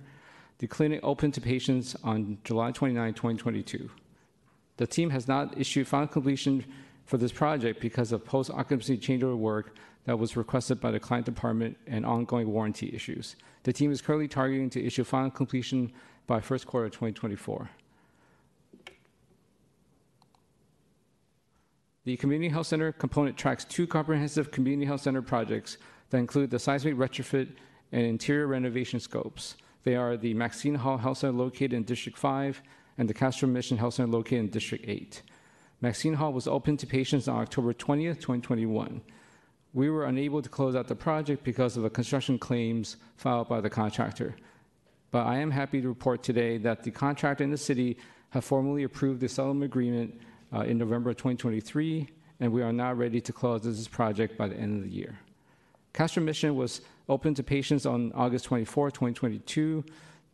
The 0.58 0.68
clinic 0.68 1.00
opened 1.02 1.34
to 1.36 1.40
patients 1.40 1.96
on 2.04 2.40
July 2.44 2.74
29, 2.74 3.14
2022. 3.14 3.90
The 4.76 4.86
team 4.86 5.12
has 5.12 5.26
not 5.26 5.58
issued 5.58 5.88
final 5.88 6.10
completion 6.10 6.66
for 7.06 7.16
this 7.16 7.32
project 7.32 7.80
because 7.80 8.12
of 8.12 8.26
post 8.26 8.52
occupancy 8.52 8.98
changeover 8.98 9.38
work 9.38 9.78
that 10.04 10.20
was 10.20 10.36
requested 10.36 10.82
by 10.82 10.92
the 10.92 11.00
client 11.00 11.26
department 11.26 11.78
and 11.88 12.06
ongoing 12.06 12.52
warranty 12.52 12.94
issues. 12.94 13.38
The 13.64 13.72
team 13.72 13.94
is 13.94 14.02
currently 14.02 14.28
targeting 14.28 14.70
to 14.72 14.86
issue 14.86 15.06
final 15.06 15.32
completion 15.32 15.94
by 16.28 16.42
first 16.42 16.68
quarter 16.68 16.88
of 16.88 16.92
2024. 16.92 17.70
The 22.06 22.18
Community 22.18 22.50
Health 22.50 22.68
Center 22.68 22.92
component 22.92 23.38
tracks 23.38 23.64
two 23.64 23.88
comprehensive 23.88 24.52
community 24.52 24.86
health 24.86 25.02
center 25.02 25.22
projects 25.22 25.78
that 26.10 26.18
include 26.18 26.52
the 26.52 26.60
seismic 26.60 26.96
retrofit 26.96 27.56
and 27.94 28.02
interior 28.02 28.48
renovation 28.48 29.00
scopes. 29.00 29.56
They 29.86 29.96
are 29.96 30.18
the 30.18 30.34
Maxine 30.34 30.76
Hall 30.76 30.98
Health 30.98 31.20
Center 31.20 31.38
located 31.38 31.72
in 31.72 31.84
District 31.84 32.18
5 32.18 32.62
and 32.98 33.08
the 33.08 33.14
Castro 33.14 33.48
Mission 33.48 33.78
Health 33.78 33.94
Center 33.94 34.12
located 34.12 34.40
in 34.40 34.50
District 34.50 34.84
8. 34.86 35.22
Maxine 35.80 36.16
Hall 36.16 36.34
was 36.34 36.46
open 36.46 36.76
to 36.76 36.86
patients 36.86 37.30
on 37.30 37.40
October 37.40 37.74
20th, 37.74 38.16
2021. 38.16 39.02
We 39.74 39.90
were 39.90 40.06
unable 40.06 40.42
to 40.42 40.50
close 40.50 40.76
out 40.76 40.90
the 40.90 40.96
project 40.96 41.46
because 41.46 41.78
of 41.78 41.84
the 41.84 41.90
construction 41.90 42.38
claims 42.38 42.98
filed 43.16 43.48
by 43.48 43.62
the 43.62 43.70
contractor. 43.70 44.36
But 45.12 45.26
I 45.26 45.38
am 45.38 45.52
happy 45.52 45.82
to 45.82 45.88
report 45.88 46.22
today 46.22 46.58
that 46.58 46.84
the 46.84 46.92
contractor 46.92 47.46
and 47.46 47.54
the 47.54 47.58
city 47.58 47.98
have 48.32 48.44
formally 48.44 48.84
approved 48.84 49.22
the 49.22 49.30
settlement 49.30 49.64
agreement 49.64 50.20
Uh, 50.54 50.60
in 50.62 50.78
November 50.78 51.10
of 51.10 51.16
2023, 51.16 52.08
and 52.40 52.52
we 52.52 52.62
are 52.62 52.72
now 52.72 52.94
ready 52.94 53.20
to 53.20 53.34
close 53.34 53.64
this 53.64 53.88
project 53.88 54.38
by 54.38 54.48
the 54.48 54.56
end 54.56 54.78
of 54.78 54.84
the 54.84 54.96
year. 54.96 55.18
Castro 55.94 56.22
Mission 56.22 56.56
was 56.56 56.82
open 57.10 57.34
to 57.34 57.42
patients 57.42 57.88
on 57.88 58.12
August 58.14 58.46
24, 58.46 58.92
2022. 58.92 59.84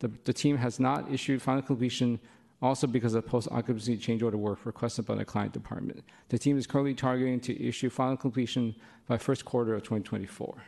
The, 0.00 0.10
the 0.24 0.32
team 0.34 0.58
has 0.58 0.78
not 0.78 1.10
issued 1.10 1.40
final 1.40 1.62
completion 1.62 2.20
also 2.60 2.86
because 2.86 3.14
of 3.14 3.26
post-occupancy 3.26 3.96
change 3.96 4.22
order 4.22 4.36
work 4.36 4.66
requested 4.66 5.06
by 5.06 5.14
the 5.14 5.24
client 5.24 5.54
department. 5.54 6.04
The 6.28 6.38
team 6.38 6.58
is 6.58 6.66
currently 6.66 6.92
targeting 6.92 7.40
to 7.40 7.66
issue 7.66 7.88
final 7.88 8.18
completion 8.18 8.74
by 9.06 9.16
first 9.16 9.46
quarter 9.46 9.74
of 9.74 9.82
2024. 9.84 10.62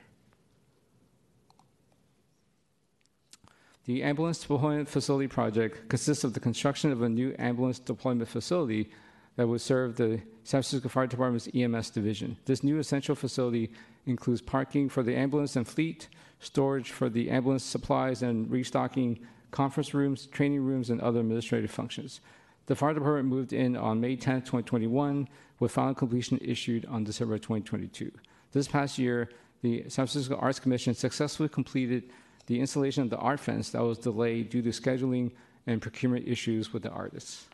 The 3.85 4.03
ambulance 4.03 4.39
deployment 4.39 4.89
facility 4.89 5.29
project 5.29 5.91
consists 5.91 6.25
of 6.25 6.33
the 6.33 6.41
construction 6.41 6.91
of 6.91 7.03
a 7.03 7.09
new 7.09 7.35
ambulance 7.39 7.79
deployment 7.79 8.31
facility 8.31 8.91
that 9.37 9.47
would 9.47 9.61
serve 9.61 9.97
the 9.97 10.21
San 10.45 10.62
Francisco 10.62 10.89
Fire 10.89 11.07
Department's 11.07 11.49
EMS 11.55 11.91
division. 11.91 12.37
This 12.45 12.62
new 12.62 12.79
essential 12.79 13.15
facility 13.15 13.71
includes 14.07 14.41
parking 14.41 14.89
for 14.89 15.03
the 15.03 15.17
ambulance 15.17 15.57
and 15.57 15.67
fleet, 15.67 16.09
storage 16.41 16.91
for 16.91 17.09
the 17.09 17.31
ambulance 17.31 17.65
supplies 17.65 18.23
and 18.23 18.51
restocking 18.51 19.21
conference 19.51 19.95
rooms, 19.95 20.27
training 20.27 20.62
rooms, 20.62 20.91
and 20.91 21.01
other 21.01 21.21
administrative 21.21 21.71
functions. 21.71 22.21
The 22.67 22.77
fire 22.77 22.95
department 22.95 23.29
moved 23.29 23.53
in 23.53 23.77
on 23.77 24.01
May 24.01 24.17
10, 24.17 24.43
2021, 24.43 25.29
with 25.61 25.73
final 25.73 25.95
completion 25.95 26.39
issued 26.41 26.87
on 26.87 27.05
December 27.05 27.39
2022. 27.39 28.11
This 28.53 28.69
past 28.69 28.99
year, 28.99 29.29
the 29.62 29.83
San 29.83 30.07
Francisco 30.07 30.37
Arts 30.37 30.59
Commission 30.59 30.95
successfully 30.95 31.49
completed 31.49 32.11
the 32.47 32.61
installation 32.61 33.05
of 33.05 33.11
the 33.11 33.19
art 33.19 33.41
fence 33.41 33.71
that 33.71 33.83
was 33.83 33.99
delayed 33.99 34.51
due 34.51 34.62
to 34.62 34.71
scheduling 34.71 35.31
and 35.67 35.81
procurement 35.81 36.27
issues 36.27 36.73
with 36.73 36.83
the 36.83 36.91
artists. 36.91 37.47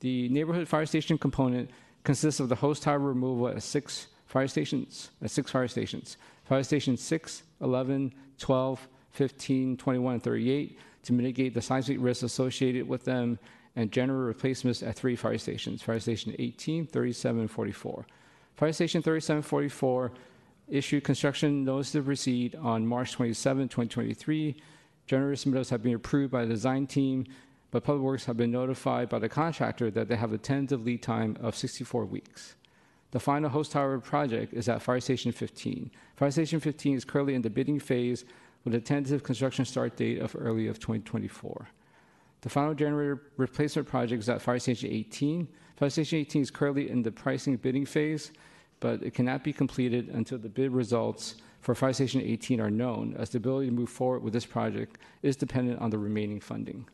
The 0.00 0.28
neighborhood 0.28 0.68
fire 0.68 0.86
station 0.86 1.18
component 1.18 1.70
consists 2.04 2.40
of 2.40 2.48
the 2.48 2.56
hose 2.56 2.80
tower 2.80 2.98
removal 2.98 3.48
at 3.48 3.62
six 3.62 4.08
fire 4.26 4.48
stations, 4.48 5.10
at 5.22 5.30
six 5.30 5.50
fire 5.50 5.68
stations. 5.68 6.16
Fire 6.50 6.64
Station 6.64 6.96
6, 6.96 7.44
11, 7.60 8.12
12, 8.38 8.88
15, 9.12 9.76
21, 9.76 10.14
and 10.14 10.22
38 10.22 10.78
to 11.04 11.12
mitigate 11.12 11.54
the 11.54 11.62
seismic 11.62 11.98
risks 12.00 12.24
associated 12.24 12.88
with 12.88 13.04
them 13.04 13.38
and 13.76 13.92
general 13.92 14.22
replacements 14.22 14.82
at 14.82 14.96
three 14.96 15.14
fire 15.14 15.38
stations, 15.38 15.80
Fire 15.80 16.00
Station 16.00 16.34
18, 16.40 16.88
37, 16.88 17.42
and 17.42 17.50
44. 17.50 18.04
Fire 18.56 18.72
Station 18.72 19.00
37, 19.00 19.42
44 19.42 20.10
issued 20.68 21.04
construction 21.04 21.64
notice 21.64 21.92
to 21.92 22.02
proceed 22.02 22.56
on 22.56 22.84
March 22.84 23.12
27, 23.12 23.68
2023. 23.68 24.56
General 25.06 25.36
submittals 25.36 25.70
have 25.70 25.84
been 25.84 25.94
approved 25.94 26.32
by 26.32 26.44
the 26.44 26.54
design 26.54 26.88
team, 26.88 27.26
but 27.70 27.84
Public 27.84 28.02
Works 28.02 28.24
have 28.24 28.36
been 28.36 28.50
notified 28.50 29.08
by 29.08 29.18
the 29.18 29.28
contractor 29.28 29.90
that 29.90 30.08
they 30.08 30.16
have 30.16 30.32
a 30.32 30.38
tentative 30.38 30.84
lead 30.84 31.02
time 31.02 31.36
of 31.40 31.56
64 31.56 32.04
weeks. 32.04 32.56
The 33.12 33.20
final 33.20 33.50
hose 33.50 33.68
tower 33.68 33.98
project 33.98 34.52
is 34.52 34.68
at 34.68 34.82
Fire 34.82 35.00
Station 35.00 35.32
15. 35.32 35.90
Fire 36.16 36.30
Station 36.30 36.60
15 36.60 36.96
is 36.96 37.04
currently 37.04 37.34
in 37.34 37.42
the 37.42 37.50
bidding 37.50 37.80
phase 37.80 38.24
with 38.64 38.74
a 38.74 38.80
tentative 38.80 39.22
construction 39.22 39.64
start 39.64 39.96
date 39.96 40.20
of 40.20 40.36
early 40.38 40.68
of 40.68 40.78
2024. 40.78 41.68
The 42.42 42.48
final 42.48 42.74
generator 42.74 43.22
replacement 43.36 43.88
project 43.88 44.22
is 44.22 44.28
at 44.28 44.40
Fire 44.40 44.58
Station 44.58 44.90
18. 44.90 45.48
Fire 45.76 45.90
Station 45.90 46.18
18 46.20 46.42
is 46.42 46.50
currently 46.50 46.88
in 46.88 47.02
the 47.02 47.10
pricing 47.10 47.56
bidding 47.56 47.86
phase, 47.86 48.32
but 48.78 49.02
it 49.02 49.12
cannot 49.12 49.44
be 49.44 49.52
completed 49.52 50.08
until 50.08 50.38
the 50.38 50.48
bid 50.48 50.72
results 50.72 51.36
for 51.60 51.74
Fire 51.74 51.92
Station 51.92 52.20
18 52.22 52.60
are 52.60 52.70
known, 52.70 53.14
as 53.18 53.30
the 53.30 53.38
ability 53.38 53.66
to 53.66 53.72
move 53.72 53.90
forward 53.90 54.22
with 54.22 54.32
this 54.32 54.46
project 54.46 54.98
is 55.22 55.36
dependent 55.36 55.80
on 55.80 55.90
the 55.90 55.98
remaining 55.98 56.40
funding. 56.40 56.86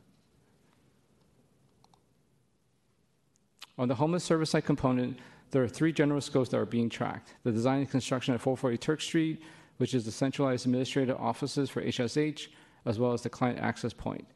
On 3.78 3.88
the 3.88 3.94
homeless 3.94 4.24
service 4.24 4.50
site 4.50 4.64
component, 4.64 5.18
there 5.50 5.62
are 5.62 5.68
three 5.68 5.92
general 5.92 6.20
scopes 6.20 6.48
that 6.50 6.58
are 6.58 6.66
being 6.66 6.88
tracked. 6.88 7.34
The 7.44 7.52
design 7.52 7.80
and 7.80 7.90
construction 7.90 8.34
at 8.34 8.40
440 8.40 8.78
Turk 8.78 9.00
Street, 9.00 9.42
which 9.76 9.92
is 9.92 10.04
the 10.04 10.10
centralized 10.10 10.64
administrative 10.64 11.16
offices 11.20 11.68
for 11.68 11.82
HSH, 11.82 12.48
as 12.86 12.98
well 12.98 13.12
as 13.12 13.22
the 13.22 13.28
client 13.28 13.58
access 13.58 13.92
point. 13.92 14.26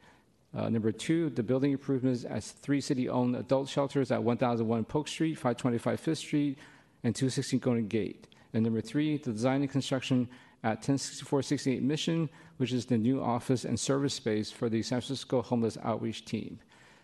Uh, 0.55 0.69
number 0.69 0.91
two, 0.91 1.29
the 1.31 1.41
building 1.41 1.71
improvements 1.71 2.25
at 2.25 2.43
three 2.43 2.81
city-owned 2.81 3.35
adult 3.35 3.67
shelters 3.67 4.11
at 4.11 4.21
1001 4.21 4.83
Polk 4.85 5.07
Street, 5.07 5.35
525 5.35 5.99
Fifth 5.99 6.17
Street, 6.19 6.59
and 7.03 7.15
216 7.15 7.59
Golden 7.59 7.87
Gate. 7.87 8.27
And 8.53 8.63
number 8.63 8.81
three, 8.81 9.17
the 9.17 9.31
design 9.31 9.61
and 9.61 9.71
construction 9.71 10.27
at 10.63 10.77
106468 10.77 11.81
Mission, 11.81 12.29
which 12.57 12.73
is 12.73 12.85
the 12.85 12.97
new 12.97 13.23
office 13.23 13.65
and 13.65 13.79
service 13.79 14.13
space 14.13 14.51
for 14.51 14.69
the 14.69 14.83
San 14.83 14.99
Francisco 14.99 15.41
Homeless 15.41 15.77
Outreach 15.83 16.25
Team. 16.25 16.59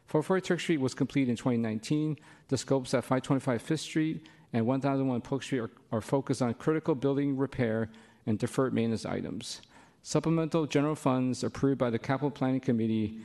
440 0.07 0.41
Turk 0.41 0.59
Street 0.61 0.79
was 0.79 0.93
completed 0.93 1.29
in 1.29 1.35
2019. 1.35 2.17
The 2.47 2.57
scopes 2.57 2.93
at 2.93 3.03
525 3.03 3.61
Fifth 3.61 3.81
Street 3.81 4.27
and 4.53 4.65
1001 4.65 5.21
Polk 5.21 5.43
Street 5.43 5.59
are, 5.59 5.71
are 5.91 6.01
focused 6.01 6.41
on 6.41 6.53
critical 6.53 6.95
building 6.95 7.35
repair 7.35 7.89
and 8.25 8.39
deferred 8.39 8.73
maintenance 8.73 9.05
items. 9.05 9.61
Supplemental 10.03 10.65
general 10.65 10.95
funds 10.95 11.43
approved 11.43 11.77
by 11.77 11.89
the 11.89 11.99
Capital 11.99 12.31
Planning 12.31 12.61
Committee 12.61 13.19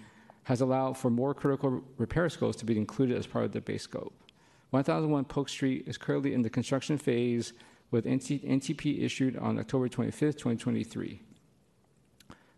has 0.44 0.60
allowed 0.60 0.98
for 0.98 1.10
more 1.10 1.32
critical 1.32 1.84
repair 1.98 2.28
scopes 2.28 2.56
to 2.56 2.64
be 2.64 2.76
included 2.76 3.16
as 3.16 3.28
part 3.28 3.44
of 3.44 3.52
the 3.52 3.60
base 3.60 3.82
scope. 3.82 4.12
1001 4.70 5.24
Polk 5.26 5.48
Street 5.48 5.84
is 5.86 5.96
currently 5.96 6.34
in 6.34 6.42
the 6.42 6.50
construction 6.50 6.98
phase 6.98 7.52
with 7.92 8.06
NT 8.06 8.42
NTP 8.44 9.04
issued 9.04 9.36
on 9.36 9.58
October 9.58 9.88
25th, 9.88 10.38
2023. 10.38 11.20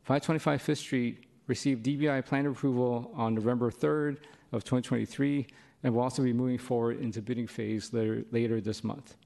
525 0.05 0.63
Fifth 0.63 0.79
Street 0.79 1.25
received 1.47 1.85
DBI 1.85 2.25
plan 2.25 2.47
approval 2.47 3.11
on 3.15 3.35
November 3.35 3.71
3rd 3.71 4.19
of 4.53 4.65
2023 4.65 5.47
and 5.83 5.95
will 5.95 6.03
also 6.03 6.23
be 6.23 6.33
moving 6.33 6.59
forward 6.59 6.99
into 7.01 7.21
bidding 7.21 7.47
phase 7.47 7.93
later, 7.93 8.25
later 8.31 8.61
this 8.61 8.83
month. 8.83 9.17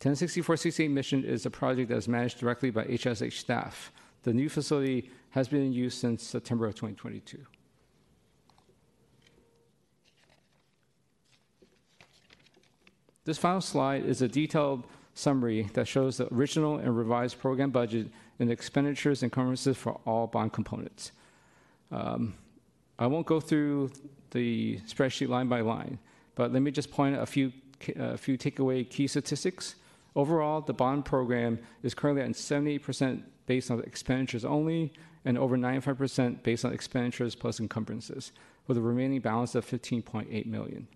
106468 0.00 0.88
Mission 0.90 1.24
is 1.24 1.46
a 1.46 1.50
project 1.50 1.88
that 1.88 1.96
is 1.96 2.08
managed 2.08 2.38
directly 2.38 2.70
by 2.70 2.84
HSH 2.84 3.32
staff. 3.34 3.92
The 4.22 4.32
new 4.32 4.48
facility 4.48 5.10
has 5.30 5.48
been 5.48 5.62
in 5.62 5.72
use 5.72 5.94
since 5.94 6.22
September 6.22 6.66
of 6.66 6.74
2022. 6.74 7.38
This 13.24 13.38
final 13.38 13.62
slide 13.62 14.04
is 14.04 14.20
a 14.20 14.28
detailed 14.28 14.84
summary 15.14 15.70
that 15.72 15.88
shows 15.88 16.18
the 16.18 16.32
original 16.34 16.76
and 16.76 16.96
revised 16.96 17.38
program 17.38 17.70
budget 17.70 18.08
and 18.38 18.50
expenditures 18.50 19.22
and 19.22 19.30
encumbrances 19.30 19.76
for 19.76 20.00
all 20.06 20.26
bond 20.26 20.52
components. 20.52 21.12
Um, 21.90 22.34
I 22.98 23.06
won't 23.06 23.26
go 23.26 23.40
through 23.40 23.90
the 24.30 24.80
spreadsheet 24.86 25.28
line 25.28 25.48
by 25.48 25.60
line, 25.60 25.98
but 26.34 26.52
let 26.52 26.62
me 26.62 26.70
just 26.70 26.90
point 26.90 27.16
out 27.16 27.22
a 27.22 27.26
few, 27.26 27.52
a 27.96 28.16
few 28.16 28.36
takeaway 28.36 28.88
key 28.88 29.06
statistics. 29.06 29.76
Overall, 30.16 30.60
the 30.60 30.72
bond 30.72 31.04
program 31.04 31.58
is 31.82 31.94
currently 31.94 32.22
at 32.22 32.30
78% 32.30 33.22
based 33.46 33.70
on 33.70 33.80
expenditures 33.80 34.44
only 34.44 34.92
and 35.24 35.38
over 35.38 35.56
95% 35.56 36.42
based 36.42 36.64
on 36.64 36.72
expenditures 36.72 37.34
plus 37.34 37.60
encumbrances, 37.60 38.32
with 38.66 38.76
a 38.76 38.80
remaining 38.80 39.20
balance 39.20 39.54
of 39.54 39.66
15.8 39.66 40.46
million. 40.46 40.86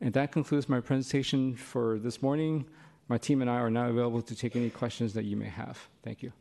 And 0.00 0.14
that 0.14 0.32
concludes 0.32 0.68
my 0.68 0.80
presentation 0.80 1.56
for 1.56 1.98
this 1.98 2.22
morning. 2.22 2.66
My 3.10 3.18
team 3.18 3.40
and 3.42 3.50
I 3.50 3.54
are 3.54 3.70
now 3.70 3.88
available 3.88 4.22
to 4.22 4.36
take 4.36 4.54
any 4.54 4.70
questions 4.70 5.14
that 5.14 5.24
you 5.24 5.36
may 5.36 5.48
have. 5.48 5.76
Thank 6.04 6.22
you. 6.22 6.32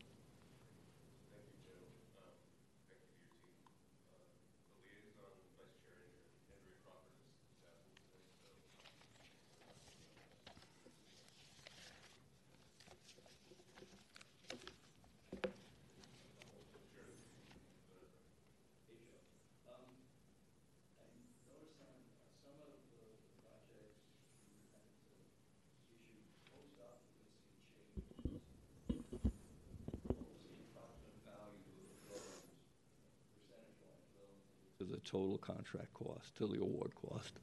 to 34.79 34.85
the 34.85 34.97
total 34.99 35.37
contract 35.59 35.93
cost, 35.93 36.35
to 36.37 36.47
the 36.47 36.61
award 36.61 36.91
cost. 36.95 37.33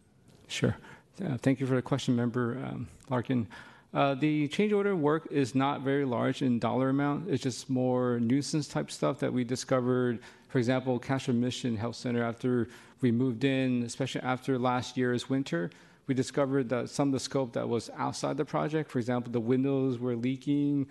Sure. 0.49 0.77
Uh, 1.23 1.37
Thank 1.39 1.61
you 1.61 1.67
for 1.67 1.75
the 1.75 1.83
question, 1.83 2.17
Member 2.17 2.59
um, 2.65 2.89
Larkin. 3.11 3.47
Uh, 3.93 4.15
The 4.15 4.49
change 4.49 4.73
order 4.73 4.97
work 4.97 5.29
is 5.31 5.55
not 5.55 5.83
very 5.83 6.05
large 6.05 6.41
in 6.43 6.59
dollar 6.59 6.89
amount. 6.89 7.29
It's 7.29 7.43
just 7.43 7.69
more 7.69 8.19
nuisance 8.21 8.69
type 8.69 8.91
stuff 8.91 9.19
that 9.21 9.33
we 9.33 9.45
discovered. 9.45 10.21
For 10.49 10.59
example, 10.59 10.99
Castro 10.99 11.35
Mission 11.35 11.77
Health 11.77 11.97
Center, 11.97 12.23
after 12.23 12.69
we 13.03 13.11
moved 13.13 13.45
in, 13.45 13.83
especially 13.83 14.23
after 14.23 14.59
last 14.59 14.97
year's 14.97 15.29
winter, 15.29 15.71
we 16.07 16.15
discovered 16.15 16.69
that 16.71 16.89
some 16.89 17.09
of 17.09 17.13
the 17.13 17.21
scope 17.21 17.53
that 17.53 17.69
was 17.69 17.91
outside 17.99 18.37
the 18.37 18.45
project, 18.45 18.91
for 18.91 18.99
example, 18.99 19.31
the 19.33 19.41
windows 19.41 19.99
were 19.99 20.17
leaking. 20.17 20.87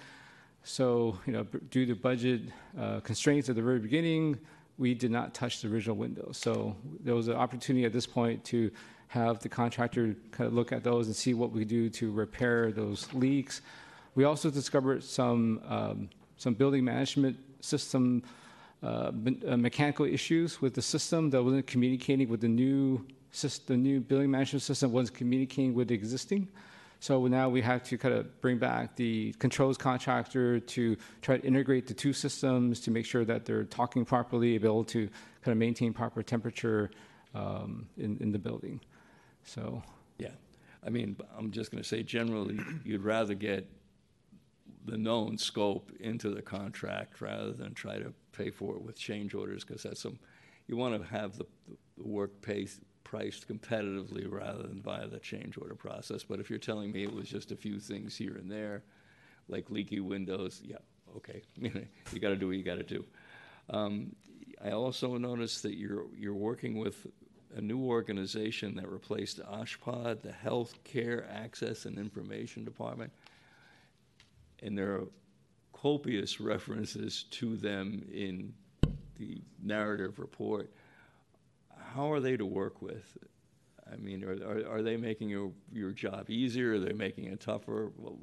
So, 0.64 1.18
you 1.26 1.34
know, 1.34 1.44
due 1.72 1.86
to 1.86 1.96
budget 1.96 2.42
uh, 2.80 3.00
constraints 3.00 3.50
at 3.50 3.56
the 3.56 3.62
very 3.62 3.80
beginning, 3.80 4.38
we 4.78 4.94
did 4.94 5.12
not 5.12 5.34
touch 5.34 5.62
the 5.62 5.68
original 5.68 5.96
windows. 5.96 6.38
So 6.38 6.76
there 7.04 7.16
was 7.16 7.28
an 7.28 7.36
opportunity 7.36 7.86
at 7.86 7.94
this 7.94 8.06
point 8.06 8.44
to 8.46 8.72
have 9.08 9.40
the 9.40 9.50
contractor 9.50 10.16
kind 10.32 10.48
of 10.48 10.54
look 10.54 10.72
at 10.72 10.84
those 10.84 11.08
and 11.08 11.16
see 11.16 11.34
what 11.34 11.52
we 11.52 11.64
do 11.64 11.90
to 11.90 12.12
repair 12.12 12.72
those 12.72 13.12
leaks. 13.14 13.62
We 14.16 14.24
also 14.26 14.50
discovered 14.50 15.04
some 15.04 15.62
um, 15.68 16.10
some 16.38 16.54
building 16.54 16.84
management 16.84 17.38
system 17.62 18.24
uh, 18.84 19.12
uh, 19.48 19.58
mechanical 19.58 20.06
issues 20.06 20.62
with 20.62 20.74
the 20.74 20.82
system 20.82 21.30
that 21.30 21.42
wasn't 21.42 21.66
communicating 21.66 22.28
with 22.30 22.42
the 22.42 22.48
new 22.48 23.06
system. 23.32 23.76
The 23.76 23.82
new 23.82 24.00
building 24.00 24.32
management 24.32 24.64
system 24.64 24.92
wasn't 24.92 25.18
communicating 25.18 25.74
with 25.74 25.88
the 25.88 25.96
existing. 25.96 26.48
So 27.06 27.28
now 27.28 27.50
we 27.50 27.62
have 27.62 27.84
to 27.84 28.00
kind 28.00 28.16
of 28.16 28.42
bring 28.42 28.58
back 28.58 28.96
the 28.96 29.32
controls 29.34 29.78
contractor 29.78 30.60
to 30.60 30.98
try 31.22 31.38
to 31.38 31.46
integrate 31.46 31.86
the 31.86 31.94
two 31.94 32.14
systems 32.14 32.80
to 32.80 32.90
make 32.90 33.06
sure 33.06 33.24
that 33.24 33.46
they're 33.46 33.64
talking 33.64 34.06
properly, 34.06 34.56
able 34.56 34.84
to 34.86 35.08
kind 35.44 35.52
of 35.52 35.58
maintain 35.60 35.94
proper 35.94 36.24
temperature 36.24 36.90
um, 37.36 37.88
in, 37.96 38.18
in 38.22 38.32
the 38.32 38.40
building. 38.40 38.82
So, 39.44 39.84
Yeah. 40.18 40.32
I 40.84 40.90
mean, 40.90 41.16
I'm 41.38 41.52
just 41.52 41.70
going 41.70 41.84
to 41.84 41.88
say 41.88 42.02
generally, 42.02 42.60
you'd 42.84 43.04
rather 43.04 43.36
get 43.36 43.70
the 44.86 44.98
known 44.98 45.38
scope 45.38 45.92
into 46.00 46.32
the 46.32 46.42
contract 46.42 47.22
rather 47.22 47.52
than 47.52 47.76
try 47.76 48.00
to 48.00 48.14
pay 48.32 48.50
for 48.50 48.78
it 48.78 48.82
with 48.82 48.98
change 48.98 49.36
orders, 49.36 49.64
because 49.64 49.84
that's 49.84 50.02
some, 50.02 50.18
you 50.68 50.76
want 50.76 51.00
to 51.00 51.08
have 51.08 51.38
the, 51.38 51.46
the 52.00 52.08
work 52.08 52.42
pace, 52.42 52.80
priced 53.06 53.48
competitively 53.48 54.30
rather 54.30 54.64
than 54.64 54.82
via 54.82 55.08
the 55.08 55.20
change 55.20 55.58
order 55.58 55.76
process. 55.76 56.24
But 56.24 56.42
if 56.42 56.50
you're 56.50 56.60
telling 56.60 56.92
me 56.92 57.04
it 57.04 57.14
was 57.14 57.30
just 57.30 57.54
a 57.54 57.56
few 57.56 57.80
things 57.80 58.18
here 58.18 58.36
and 58.36 58.52
there, 58.52 58.84
like 59.48 59.72
leaky 59.72 60.02
windows, 60.02 60.62
yeah, 60.66 60.78
okay. 61.16 61.42
You 62.12 62.20
got 62.20 62.30
to 62.30 62.36
do 62.36 62.48
what 62.48 62.58
you 62.58 62.64
got 62.64 62.76
to 62.76 62.84
do. 62.84 63.06
Um, 63.70 64.14
I 64.64 64.72
also 64.72 65.16
noticed 65.18 65.64
that 65.64 65.76
you're, 65.76 66.06
you're 66.18 66.34
working 66.34 66.78
with 66.78 67.08
a 67.56 67.62
new 67.62 67.80
organization 67.80 68.76
that 68.76 68.90
replaced 68.90 69.40
OSHPD, 69.40 70.22
the 70.22 70.32
Health 70.32 70.76
Care 70.84 71.26
Access 71.32 71.86
and 71.86 71.98
Information 71.98 72.66
Department. 72.66 73.12
And 74.62 74.78
there 74.78 74.94
are 74.94 75.08
copious 75.74 76.42
references 76.42 77.26
to 77.32 77.56
them 77.56 78.06
in 78.12 78.54
the 79.18 79.42
narrative 79.64 80.20
report. 80.20 80.72
How 81.96 82.12
are 82.12 82.20
they 82.20 82.36
to 82.36 82.46
work 82.46 82.82
with? 82.82 83.18
I 83.92 83.96
mean, 83.96 84.24
are, 84.24 84.34
are, 84.34 84.78
are 84.78 84.82
they 84.82 84.98
making 84.98 85.30
your, 85.30 85.52
your 85.72 85.92
job 85.92 86.30
easier? 86.30 86.74
Are 86.74 86.80
they 86.80 86.94
making 86.94 87.26
it 87.26 87.40
tougher? 87.40 87.92
Well, 87.98 88.18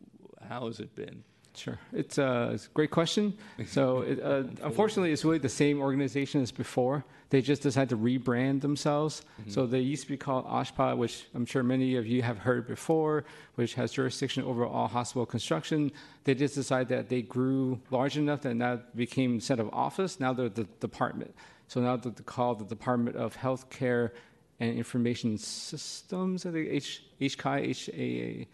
how 0.46 0.66
has 0.66 0.80
it 0.80 0.94
been? 0.94 1.24
sure. 1.54 1.78
It's, 1.92 2.18
uh, 2.18 2.50
it's 2.54 2.66
a 2.66 2.70
great 2.70 2.90
question. 2.90 3.34
So, 3.66 4.00
it, 4.00 4.22
uh, 4.22 4.44
unfortunately, 4.62 5.12
it's 5.12 5.24
really 5.24 5.38
the 5.38 5.48
same 5.48 5.80
organization 5.80 6.40
as 6.40 6.50
before. 6.50 7.04
They 7.30 7.42
just 7.42 7.62
decided 7.62 7.90
to 7.90 7.96
rebrand 7.96 8.60
themselves. 8.60 9.22
So, 9.48 9.66
they 9.66 9.80
used 9.80 10.02
to 10.04 10.08
be 10.08 10.16
called 10.16 10.46
OSHPD, 10.46 10.96
which 10.96 11.26
I'm 11.34 11.46
sure 11.46 11.62
many 11.62 11.96
of 11.96 12.06
you 12.06 12.22
have 12.22 12.38
heard 12.38 12.66
before, 12.66 13.24
which 13.56 13.74
has 13.74 13.92
jurisdiction 13.92 14.44
over 14.44 14.66
all 14.66 14.88
hospital 14.88 15.26
construction. 15.26 15.92
They 16.24 16.34
just 16.34 16.54
decided 16.54 16.88
that 16.88 17.08
they 17.08 17.22
grew 17.22 17.80
large 17.90 18.16
enough 18.16 18.44
and 18.44 18.60
that 18.60 18.76
now 18.76 18.82
became 18.94 19.34
instead 19.34 19.60
of 19.60 19.68
office, 19.72 20.20
now 20.20 20.32
they're 20.32 20.48
the 20.48 20.64
department. 20.80 21.34
So, 21.72 21.80
now 21.80 21.96
they're 21.96 22.12
called 22.26 22.58
the 22.58 22.66
Department 22.66 23.16
of 23.16 23.34
Healthcare 23.34 24.10
and 24.60 24.76
Information 24.76 25.38
Systems, 25.38 26.44
I 26.44 26.50
think 26.50 26.68
H, 26.68 27.02
HCA, 27.18 28.46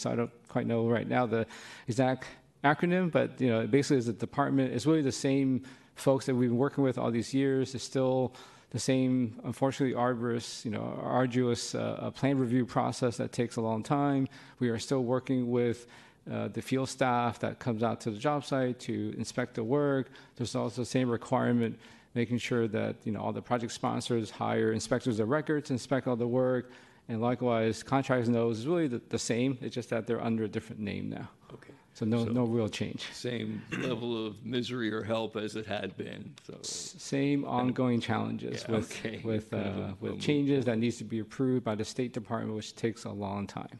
so 0.00 0.10
I 0.10 0.16
don't 0.16 0.48
quite 0.48 0.66
know 0.66 0.88
right 0.88 1.06
now 1.06 1.26
the 1.26 1.46
exact 1.86 2.26
acronym, 2.64 3.12
but 3.12 3.40
you 3.40 3.50
know, 3.50 3.60
it 3.60 3.70
basically 3.70 3.98
is 3.98 4.08
a 4.08 4.12
department, 4.12 4.72
it's 4.72 4.84
really 4.84 5.00
the 5.00 5.12
same 5.12 5.62
folks 5.94 6.26
that 6.26 6.34
we've 6.34 6.48
been 6.48 6.58
working 6.58 6.82
with 6.82 6.98
all 6.98 7.12
these 7.12 7.32
years. 7.32 7.72
It's 7.76 7.84
still 7.84 8.34
the 8.70 8.80
same, 8.80 9.40
unfortunately, 9.44 9.94
arduous, 9.94 10.64
you 10.64 10.72
know, 10.72 11.00
arduous 11.04 11.76
uh, 11.76 11.98
uh, 12.00 12.10
plan 12.10 12.36
review 12.36 12.66
process 12.66 13.16
that 13.18 13.30
takes 13.30 13.58
a 13.58 13.60
long 13.60 13.84
time. 13.84 14.26
We 14.58 14.70
are 14.70 14.78
still 14.80 15.04
working 15.04 15.52
with 15.52 15.86
uh, 16.28 16.48
the 16.48 16.62
field 16.62 16.88
staff 16.88 17.38
that 17.38 17.60
comes 17.60 17.84
out 17.84 18.00
to 18.00 18.10
the 18.10 18.18
job 18.18 18.44
site 18.44 18.80
to 18.80 19.14
inspect 19.16 19.54
the 19.54 19.62
work. 19.62 20.08
There's 20.34 20.56
also 20.56 20.82
the 20.82 20.86
same 20.86 21.08
requirement 21.08 21.78
making 22.14 22.38
sure 22.38 22.66
that 22.68 22.96
you 23.04 23.12
know 23.12 23.20
all 23.20 23.32
the 23.32 23.42
project 23.42 23.72
sponsors 23.72 24.30
hire 24.30 24.72
inspectors 24.72 25.20
of 25.20 25.28
records 25.28 25.68
to 25.68 25.74
inspect 25.74 26.06
all 26.06 26.16
the 26.16 26.26
work, 26.26 26.70
and 27.08 27.20
likewise 27.20 27.82
contractors 27.82 28.28
those 28.28 28.60
is 28.60 28.66
really 28.66 28.88
the, 28.88 29.00
the 29.08 29.18
same. 29.18 29.58
It's 29.60 29.74
just 29.74 29.90
that 29.90 30.06
they're 30.06 30.22
under 30.22 30.44
a 30.44 30.48
different 30.48 30.80
name 30.80 31.08
now. 31.10 31.28
Okay. 31.52 31.72
So 31.94 32.04
no 32.06 32.24
So- 32.24 32.32
no 32.32 32.44
real 32.44 32.68
change. 32.68 33.06
Same 33.12 33.62
level 33.78 34.26
of 34.26 34.44
misery 34.44 34.92
or 34.92 35.02
help 35.02 35.36
as 35.36 35.56
it 35.56 35.66
had 35.66 35.96
been, 35.96 36.34
so. 36.44 36.58
Same 36.62 37.44
ongoing 37.44 38.00
challenges 38.00 38.64
Yeah, 38.68 38.76
with 38.76 38.92
okay. 38.92 39.20
with 39.24 39.52
of 39.52 39.78
uh, 39.78 39.82
a 39.82 39.96
with 40.00 40.20
changes 40.20 40.64
that 40.66 40.78
needs 40.78 40.98
to 40.98 41.04
be 41.04 41.18
approved 41.20 41.64
by 41.64 41.74
the 41.74 41.84
State 41.84 42.12
Department, 42.12 42.54
which 42.56 42.74
takes 42.74 43.04
a 43.04 43.10
long 43.10 43.46
time. 43.46 43.78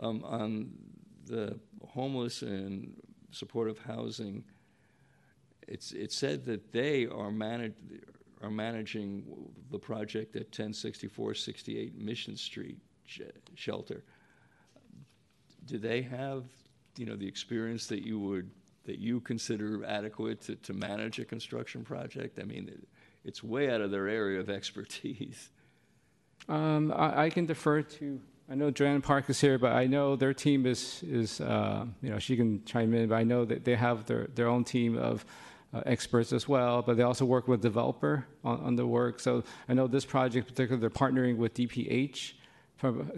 Um, 0.00 0.22
on 0.24 0.70
the 1.26 1.58
homeless 1.86 2.42
and 2.42 2.94
supportive 3.30 3.78
housing, 3.78 4.44
it's, 5.68 5.92
it 5.92 6.12
said 6.12 6.44
that 6.46 6.72
they 6.72 7.06
are 7.06 7.30
managed, 7.30 7.76
are 8.42 8.50
managing 8.50 9.24
the 9.70 9.78
project 9.78 10.36
at 10.36 10.46
106468 10.46 11.98
Mission 11.98 12.36
Street 12.36 12.78
sh- 13.04 13.20
shelter, 13.54 14.04
do 15.66 15.78
they 15.78 16.02
have, 16.02 16.44
you 16.96 17.06
know, 17.06 17.16
the 17.16 17.26
experience 17.26 17.86
that 17.86 18.04
you 18.04 18.18
would, 18.18 18.50
that 18.84 18.98
you 18.98 19.20
consider 19.20 19.82
adequate 19.86 20.42
to, 20.42 20.56
to 20.56 20.74
manage 20.74 21.18
a 21.18 21.24
construction 21.24 21.82
project? 21.84 22.38
I 22.38 22.44
mean, 22.44 22.68
it- 22.68 22.88
it's 23.24 23.42
way 23.42 23.70
out 23.70 23.80
of 23.80 23.90
their 23.90 24.06
area 24.06 24.38
of 24.38 24.50
expertise. 24.58 25.48
Um, 26.46 26.92
I, 26.94 27.24
I 27.24 27.30
can 27.30 27.46
defer 27.46 27.80
to, 27.80 28.20
I 28.50 28.54
know 28.54 28.70
Joanne 28.70 29.00
Park 29.00 29.30
is 29.30 29.40
here, 29.40 29.56
but 29.58 29.72
I 29.72 29.86
know 29.86 30.14
their 30.14 30.34
team 30.34 30.66
is, 30.66 31.02
is, 31.02 31.40
uh, 31.40 31.86
you 32.02 32.10
know, 32.10 32.18
she 32.18 32.36
can 32.36 32.62
chime 32.66 32.92
in, 32.92 33.08
but 33.08 33.14
I 33.14 33.24
know 33.24 33.46
that 33.46 33.64
they 33.64 33.76
have 33.76 34.04
their, 34.04 34.26
their 34.34 34.46
own 34.48 34.62
team 34.64 34.98
of 34.98 35.24
experts 35.86 36.32
as 36.32 36.48
well, 36.48 36.82
but 36.82 36.96
they 36.96 37.02
also 37.02 37.24
work 37.24 37.48
with 37.48 37.60
developer 37.60 38.26
on, 38.44 38.60
on 38.60 38.76
the 38.76 38.86
work. 38.86 39.20
So 39.20 39.42
I 39.68 39.74
know 39.74 39.86
this 39.86 40.04
project 40.04 40.48
particularly, 40.48 40.80
they're 40.80 40.90
partnering 40.90 41.36
with 41.36 41.54
DPH. 41.54 42.34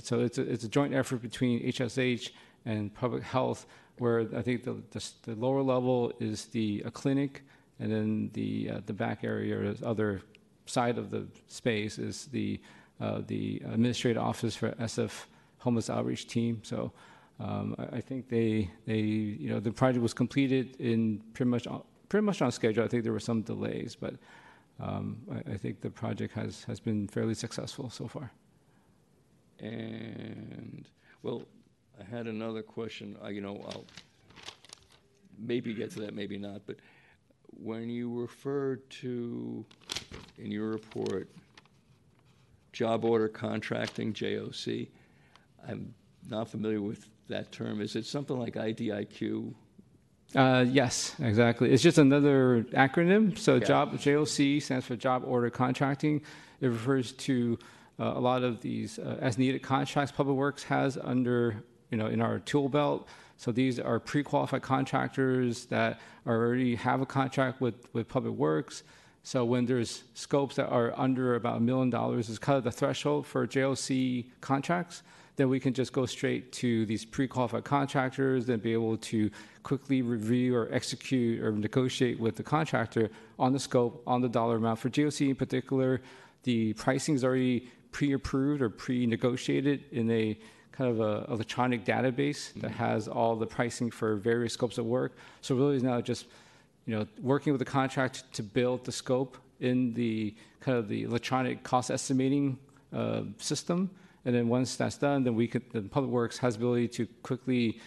So 0.03 0.21
it's 0.21 0.39
a, 0.39 0.43
it's 0.43 0.65
a 0.65 0.69
joint 0.69 0.95
effort 0.95 1.23
between 1.23 1.63
HSH 1.63 2.31
and 2.65 2.95
public 2.95 3.23
health, 3.23 3.67
where 3.99 4.29
I 4.37 4.43
think 4.43 4.65
the, 4.65 4.77
the, 4.91 5.05
the 5.23 5.35
lower 5.35 5.63
level 5.63 6.13
is 6.21 6.47
the 6.47 6.81
clinic, 6.93 7.43
and 7.81 7.91
then 7.91 8.31
the, 8.33 8.71
uh, 8.71 8.81
the 8.87 8.93
back 8.93 9.25
area 9.25 9.59
or 9.59 9.75
other 9.85 10.23
side 10.67 10.99
of 10.99 11.11
the 11.11 11.27
space 11.49 11.99
is 11.99 12.27
the, 12.27 12.61
uh, 13.01 13.23
the 13.27 13.63
administrative 13.65 14.23
office 14.23 14.55
for 14.55 14.71
SF 14.73 15.27
homeless 15.59 15.91
outreach 15.91 16.27
team. 16.27 16.61
So 16.63 16.93
um, 17.41 17.75
I, 17.93 18.01
think 18.01 18.29
they, 18.29 18.71
they, 18.87 18.99
you 18.99 19.51
know, 19.51 19.61
the 19.61 19.73
project 19.73 20.03
was 20.03 20.15
completed 20.15 20.77
in 20.79 21.23
pretty 21.35 21.51
much, 21.51 21.67
pretty 22.09 22.25
much 22.25 22.43
on 22.43 22.53
schedule. 22.53 22.85
I 22.85 22.89
think 22.89 23.05
there 23.05 23.13
were 23.13 23.21
some 23.21 23.43
delays, 23.43 23.97
but 23.97 24.15
um, 24.81 25.19
I, 25.31 25.53
I 25.53 25.57
think 25.57 25.81
the 25.81 25.91
project 25.91 26.35
has, 26.35 26.65
has 26.65 26.81
been 26.81 27.09
fairly 27.09 27.35
successful 27.35 27.91
so 27.91 28.07
far. 28.07 28.31
And, 29.59 30.87
well, 31.23 31.43
I 31.99 32.05
had 32.05 32.27
another 32.27 32.63
question, 32.63 33.17
uh, 33.25 33.29
you 33.29 33.41
know, 33.41 33.65
I'll 33.71 33.87
maybe 35.39 35.73
get 35.75 35.91
to 35.93 36.01
that, 36.01 36.15
maybe 36.15 36.39
not, 36.39 36.63
but 36.67 36.77
when 37.59 37.89
you 37.89 38.21
refer 38.21 38.77
to, 38.77 39.65
in 40.39 40.51
your 40.51 40.69
report, 40.69 41.31
job 42.73 43.05
order 43.05 43.29
contracting, 43.29 44.13
JOC, 44.13 44.89
I'm 45.67 45.95
not 46.29 46.49
familiar 46.49 46.83
with 46.83 47.09
that 47.29 47.51
term. 47.51 47.81
Is 47.81 47.97
it 47.97 48.05
something 48.05 48.39
like 48.39 48.55
IDIQ? 48.55 49.55
Uh, 50.37 50.65
yes, 50.69 51.15
exactly. 51.19 51.73
It's 51.73 51.83
just 51.83 51.99
another 51.99 52.67
acronym. 52.73 53.37
So 53.39 53.55
Okay. 53.55 53.67
job 53.67 53.99
JOC 53.99 54.61
stands 54.61 54.85
for 54.85 54.95
Job 54.97 55.23
Order 55.27 55.49
Contracting. 55.51 56.21
It 56.61 56.69
refers 56.69 57.13
to 57.13 57.59
uh, 57.99 58.13
a 58.15 58.21
lot 58.21 58.43
of 58.43 58.61
these 58.61 58.99
uh, 58.99 59.17
as 59.21 59.39
needed 59.39 59.63
contracts 59.63 60.13
Public 60.13 60.37
Works 60.37 60.63
has 60.65 60.99
under 61.03 61.63
you 61.91 61.97
know 61.97 62.07
in 62.09 62.21
our 62.21 62.39
tool 62.41 62.69
belt. 62.69 63.09
So 63.39 63.53
these 63.53 63.79
are 63.81 63.99
pre-qualified 63.99 64.63
contractors 64.63 65.67
that 65.67 66.01
already 66.27 66.75
have 66.75 67.01
a 67.01 67.07
contract 67.07 67.61
with 67.63 67.75
with 67.95 68.07
Public 68.09 68.35
Works. 68.35 68.83
So 69.23 69.45
when 69.45 69.65
there's 69.67 70.05
scopes 70.15 70.55
that 70.57 70.69
are 70.69 70.93
under 70.97 71.35
about 71.35 71.57
a 71.57 71.61
million 71.61 71.91
dollars 71.91 72.29
is 72.29 72.39
kind 72.39 72.59
of 72.59 72.65
the 72.65 72.71
threshold 72.71 73.27
for 73.27 73.47
JOC 73.47 74.27
contracts, 74.41 75.03
then 75.37 75.49
we 75.49 75.61
can 75.61 75.75
just 75.75 75.93
go 75.93 76.07
straight 76.07 76.51
to 76.51 76.87
these 76.87 77.05
pre-qualified 77.05 77.65
contractors 77.65 78.49
and 78.49 78.63
be 78.63 78.73
able 78.73 78.97
to 78.97 79.31
quickly 79.63 80.03
review 80.03 80.57
or 80.57 80.69
execute 80.73 81.43
or 81.43 81.53
negotiate 81.53 82.19
with 82.19 82.37
the 82.37 82.43
contractor 82.43 83.11
on 83.39 83.53
the 83.53 83.59
scope, 83.59 84.03
on 84.07 84.23
the 84.23 84.29
dollar 84.29 84.57
amount. 84.57 84.79
For 84.79 84.89
JOC 84.89 85.29
in 85.29 85.37
particular, 85.37 86.01
the 86.45 86.73
pricing 86.75 87.15
is 87.15 87.25
already 87.25 87.69
pre-approved 87.93 88.63
or 88.63 88.71
pre-negotiated 88.71 89.85
in 89.93 90.11
a 90.11 90.39
kind 90.73 90.91
of 90.91 91.01
a 91.01 91.31
electronic 91.33 91.85
database 91.85 92.53
that 92.61 92.71
has 92.71 93.09
all 93.09 93.37
the 93.37 93.47
pricing 93.47 93.91
for 93.91 94.17
various 94.17 94.53
scopes 94.53 94.79
of 94.79 94.87
work. 94.87 95.13
So 95.41 95.55
really, 95.55 95.77
is 95.77 95.83
now 95.83 96.01
just 96.01 96.27
you 96.87 96.95
know, 96.97 97.07
working 97.21 97.53
with 97.53 97.59
the 97.59 97.65
contract 97.65 98.33
to 98.35 98.43
build 98.43 98.85
the 98.85 98.93
scope 98.93 99.39
in 99.61 99.93
the 99.95 100.35
kind 100.61 100.79
of 100.79 100.89
the 100.89 101.03
electronic 101.03 101.63
cost 101.63 101.91
estimating 101.91 102.59
uh, 102.93 103.23
system. 103.39 103.91
And 104.27 104.35
then 104.35 104.49
once 104.49 104.75
that's 104.75 104.99
done, 104.99 105.23
then 105.23 105.37
we 105.37 105.47
could, 105.47 105.63
the 105.73 105.83
Public 105.83 106.11
Works 106.11 106.37
has 106.39 106.55
the 106.55 106.59
ability 106.59 106.89
to 106.89 107.07
quickly, 107.23 107.79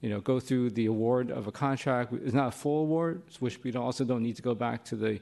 you 0.00 0.10
know, 0.10 0.20
go 0.20 0.40
through 0.40 0.70
the 0.70 0.86
award 0.86 1.30
of 1.30 1.46
a 1.46 1.52
contract. 1.52 2.12
It's 2.12 2.34
not 2.34 2.48
a 2.48 2.50
full 2.50 2.80
award, 2.82 3.22
which 3.38 3.62
we 3.62 3.72
also 3.74 4.04
don't 4.04 4.24
need 4.24 4.34
to 4.34 4.42
go 4.42 4.56
back 4.56 4.84
to 4.86 4.96
the, 4.96 5.20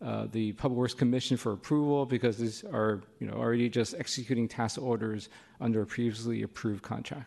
uh, 0.00 0.28
the 0.30 0.52
Public 0.52 0.78
Works 0.78 0.94
Commission 0.94 1.36
for 1.36 1.52
approval 1.52 2.06
because 2.06 2.38
these 2.38 2.62
are, 2.62 3.02
you 3.18 3.26
know, 3.26 3.34
already 3.34 3.68
just 3.68 3.96
executing 3.98 4.46
task 4.46 4.80
orders 4.80 5.28
under 5.60 5.82
a 5.82 5.86
previously 5.86 6.44
approved 6.44 6.82
contract. 6.82 7.26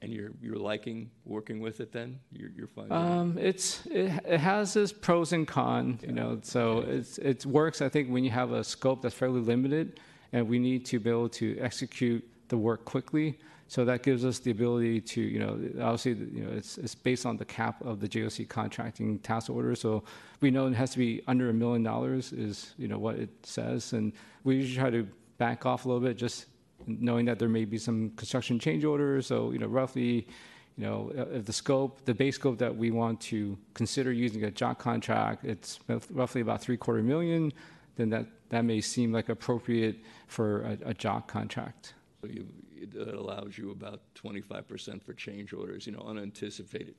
And 0.00 0.10
you're, 0.10 0.30
you're 0.40 0.56
liking 0.56 1.10
working 1.26 1.60
with 1.60 1.80
it 1.80 1.92
then? 1.92 2.20
You're, 2.32 2.52
you're 2.56 2.68
finding? 2.68 2.92
Um, 2.92 3.36
it's 3.38 3.84
it, 3.86 4.12
it 4.24 4.40
has 4.40 4.76
its 4.76 4.92
pros 4.94 5.34
and 5.34 5.46
cons, 5.46 6.02
you 6.02 6.12
know. 6.12 6.38
So 6.42 6.80
it's 6.80 7.18
it 7.18 7.44
works. 7.44 7.82
I 7.82 7.88
think 7.88 8.10
when 8.10 8.22
you 8.22 8.30
have 8.30 8.52
a 8.52 8.62
scope 8.62 9.02
that's 9.02 9.14
fairly 9.14 9.40
limited, 9.40 9.98
and 10.32 10.48
we 10.48 10.58
need 10.58 10.84
to 10.86 10.98
be 10.98 11.10
able 11.10 11.28
to 11.30 11.58
execute 11.60 12.26
the 12.48 12.56
work 12.56 12.84
quickly. 12.84 13.38
So 13.68 13.84
that 13.84 14.04
gives 14.04 14.24
us 14.24 14.38
the 14.38 14.52
ability 14.52 15.00
to, 15.00 15.20
you 15.20 15.40
know, 15.40 15.58
obviously, 15.82 16.12
you 16.12 16.44
know, 16.44 16.52
it's 16.52 16.78
it's 16.78 16.94
based 16.94 17.26
on 17.26 17.36
the 17.36 17.44
cap 17.44 17.84
of 17.84 17.98
the 17.98 18.08
JOC 18.08 18.48
contracting 18.48 19.18
task 19.18 19.50
order. 19.50 19.74
So 19.74 20.04
we 20.40 20.52
know 20.52 20.68
it 20.68 20.74
has 20.74 20.90
to 20.92 20.98
be 20.98 21.22
under 21.26 21.50
a 21.50 21.52
million 21.52 21.82
dollars 21.82 22.32
is, 22.32 22.74
you 22.78 22.86
know, 22.86 22.98
what 22.98 23.16
it 23.16 23.30
says, 23.42 23.92
and 23.92 24.12
we 24.44 24.56
usually 24.56 24.80
try 24.80 24.90
to 24.90 25.08
back 25.38 25.66
off 25.66 25.84
a 25.84 25.88
little 25.88 26.02
bit, 26.02 26.16
just 26.16 26.46
knowing 26.86 27.26
that 27.26 27.38
there 27.38 27.48
may 27.48 27.64
be 27.64 27.78
some 27.78 28.10
construction 28.10 28.58
change 28.58 28.84
orders. 28.84 29.26
So, 29.26 29.50
you 29.50 29.58
know, 29.58 29.66
roughly, 29.66 30.28
you 30.76 30.84
know, 30.84 31.10
if 31.32 31.44
the 31.44 31.52
scope, 31.52 32.04
the 32.04 32.14
base 32.14 32.36
scope 32.36 32.58
that 32.58 32.74
we 32.74 32.90
want 32.90 33.20
to 33.22 33.58
consider 33.74 34.12
using 34.12 34.44
a 34.44 34.50
job 34.50 34.78
contract, 34.78 35.44
it's 35.44 35.80
roughly 36.10 36.40
about 36.40 36.60
three 36.60 36.76
quarter 36.76 37.02
million, 37.02 37.52
then 37.96 38.10
that, 38.10 38.26
that 38.50 38.64
may 38.64 38.80
seem 38.80 39.12
like 39.12 39.28
appropriate 39.28 39.96
for 40.26 40.62
a, 40.62 40.90
a 40.90 40.94
job 40.94 41.26
contract. 41.26 41.94
So 42.22 42.28
you, 42.28 42.46
it 42.74 43.14
allows 43.14 43.58
you 43.58 43.70
about 43.70 44.02
twenty-five 44.14 44.66
percent 44.68 45.02
for 45.04 45.12
change 45.12 45.52
orders, 45.52 45.86
you 45.86 45.92
know, 45.92 46.04
unanticipated. 46.06 46.94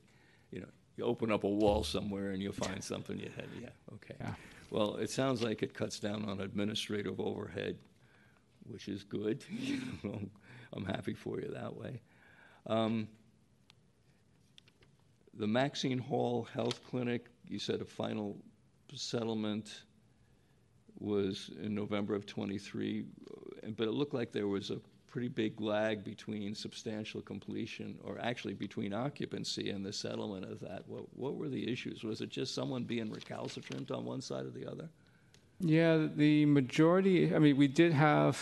You 0.50 0.60
know, 0.60 0.68
you 0.96 1.04
open 1.04 1.30
up 1.30 1.44
a 1.44 1.48
wall 1.48 1.84
somewhere 1.84 2.30
and 2.30 2.42
you'll 2.42 2.52
find 2.52 2.82
something 2.82 3.18
you 3.18 3.30
had, 3.36 3.46
yeah, 3.60 3.68
okay. 3.94 4.14
Yeah. 4.20 4.34
Well, 4.70 4.96
it 4.96 5.10
sounds 5.10 5.42
like 5.42 5.62
it 5.62 5.72
cuts 5.72 5.98
down 6.00 6.24
on 6.24 6.40
administrative 6.40 7.20
overhead, 7.20 7.78
which 8.64 8.88
is 8.88 9.04
good. 9.04 9.44
I'm 10.72 10.84
happy 10.84 11.14
for 11.14 11.40
you 11.40 11.50
that 11.54 11.74
way. 11.74 12.00
Um, 12.66 13.08
The 15.34 15.46
Maxine 15.46 15.98
Hall 15.98 16.48
Health 16.52 16.80
Clinic, 16.90 17.26
you 17.46 17.58
said 17.60 17.80
a 17.80 17.84
final 17.84 18.36
settlement 18.92 19.82
was 21.00 21.50
in 21.62 21.74
November 21.74 22.14
of 22.14 22.26
'23, 22.26 23.04
but 23.76 23.88
it 23.88 23.92
looked 23.92 24.14
like 24.14 24.32
there 24.32 24.48
was 24.48 24.70
a 24.70 24.80
pretty 25.08 25.28
big 25.28 25.60
lag 25.60 26.04
between 26.04 26.54
substantial 26.54 27.20
completion, 27.22 27.98
or 28.04 28.18
actually 28.20 28.54
between 28.54 28.92
occupancy 28.92 29.70
and 29.70 29.84
the 29.84 29.92
settlement 29.92 30.44
of 30.44 30.60
that. 30.60 30.86
What, 30.86 31.04
what 31.16 31.34
were 31.34 31.48
the 31.48 31.70
issues? 31.70 32.04
Was 32.04 32.20
it 32.20 32.28
just 32.28 32.54
someone 32.54 32.84
being 32.84 33.10
recalcitrant 33.10 33.90
on 33.90 34.04
one 34.04 34.20
side 34.20 34.44
or 34.44 34.50
the 34.50 34.70
other? 34.70 34.88
Yeah, 35.60 36.06
the 36.14 36.46
majority, 36.46 37.34
I 37.34 37.38
mean, 37.38 37.56
we 37.56 37.66
did 37.66 37.92
have 37.92 38.38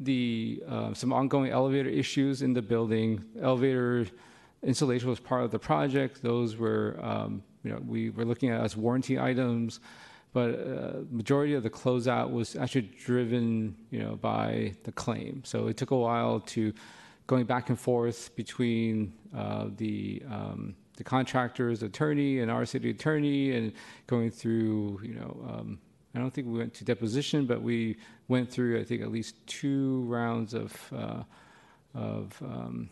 the, 0.00 0.62
uh, 0.66 0.94
some 0.94 1.12
ongoing 1.12 1.50
elevator 1.52 1.88
issues 1.88 2.42
in 2.42 2.52
the 2.52 2.62
building. 2.62 3.22
Elevator 3.40 4.06
installation 4.62 5.08
was 5.08 5.20
part 5.20 5.44
of 5.44 5.50
the 5.50 5.58
project. 5.58 6.22
Those 6.22 6.56
were, 6.56 6.98
um, 7.00 7.42
you 7.62 7.70
know, 7.70 7.80
we 7.86 8.10
were 8.10 8.24
looking 8.24 8.48
at 8.48 8.60
as 8.60 8.76
warranty 8.76 9.20
items. 9.20 9.80
But 10.32 10.50
uh, 10.50 10.92
majority 11.10 11.54
of 11.54 11.62
the 11.62 11.70
closeout 11.70 12.30
was 12.30 12.54
actually 12.54 12.90
driven, 13.04 13.76
you 13.90 14.00
know, 14.00 14.16
by 14.16 14.74
the 14.84 14.92
claim. 14.92 15.42
So 15.44 15.68
it 15.68 15.76
took 15.76 15.90
a 15.90 15.96
while 15.96 16.40
to 16.40 16.72
going 17.26 17.44
back 17.44 17.70
and 17.70 17.78
forth 17.78 18.34
between 18.36 19.12
uh, 19.36 19.66
the 19.76 20.22
um, 20.30 20.74
the 20.96 21.04
contractor's 21.04 21.82
attorney 21.82 22.40
and 22.40 22.50
our 22.50 22.66
city 22.66 22.90
attorney, 22.90 23.52
and 23.56 23.72
going 24.06 24.30
through, 24.30 25.00
you 25.02 25.14
know, 25.14 25.40
um, 25.48 25.78
I 26.14 26.18
don't 26.18 26.32
think 26.34 26.48
we 26.48 26.58
went 26.58 26.74
to 26.74 26.84
deposition, 26.84 27.46
but 27.46 27.62
we 27.62 27.96
went 28.26 28.50
through, 28.50 28.80
I 28.80 28.84
think, 28.84 29.02
at 29.02 29.12
least 29.12 29.34
two 29.46 30.02
rounds 30.02 30.54
of 30.54 30.92
uh, 30.94 31.22
of 31.94 32.36
um, 32.42 32.90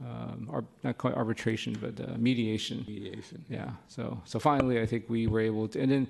um, 0.00 0.48
ar- 0.50 0.64
not 0.84 0.96
quite 0.96 1.14
arbitration, 1.14 1.76
but 1.80 2.00
uh, 2.00 2.16
mediation. 2.16 2.84
Mediation. 2.86 3.44
Yeah. 3.50 3.70
So 3.88 4.20
so 4.24 4.38
finally, 4.38 4.80
I 4.80 4.86
think 4.86 5.04
we 5.08 5.26
were 5.26 5.40
able 5.40 5.68
to, 5.68 5.80
and 5.80 5.90
then. 5.90 6.08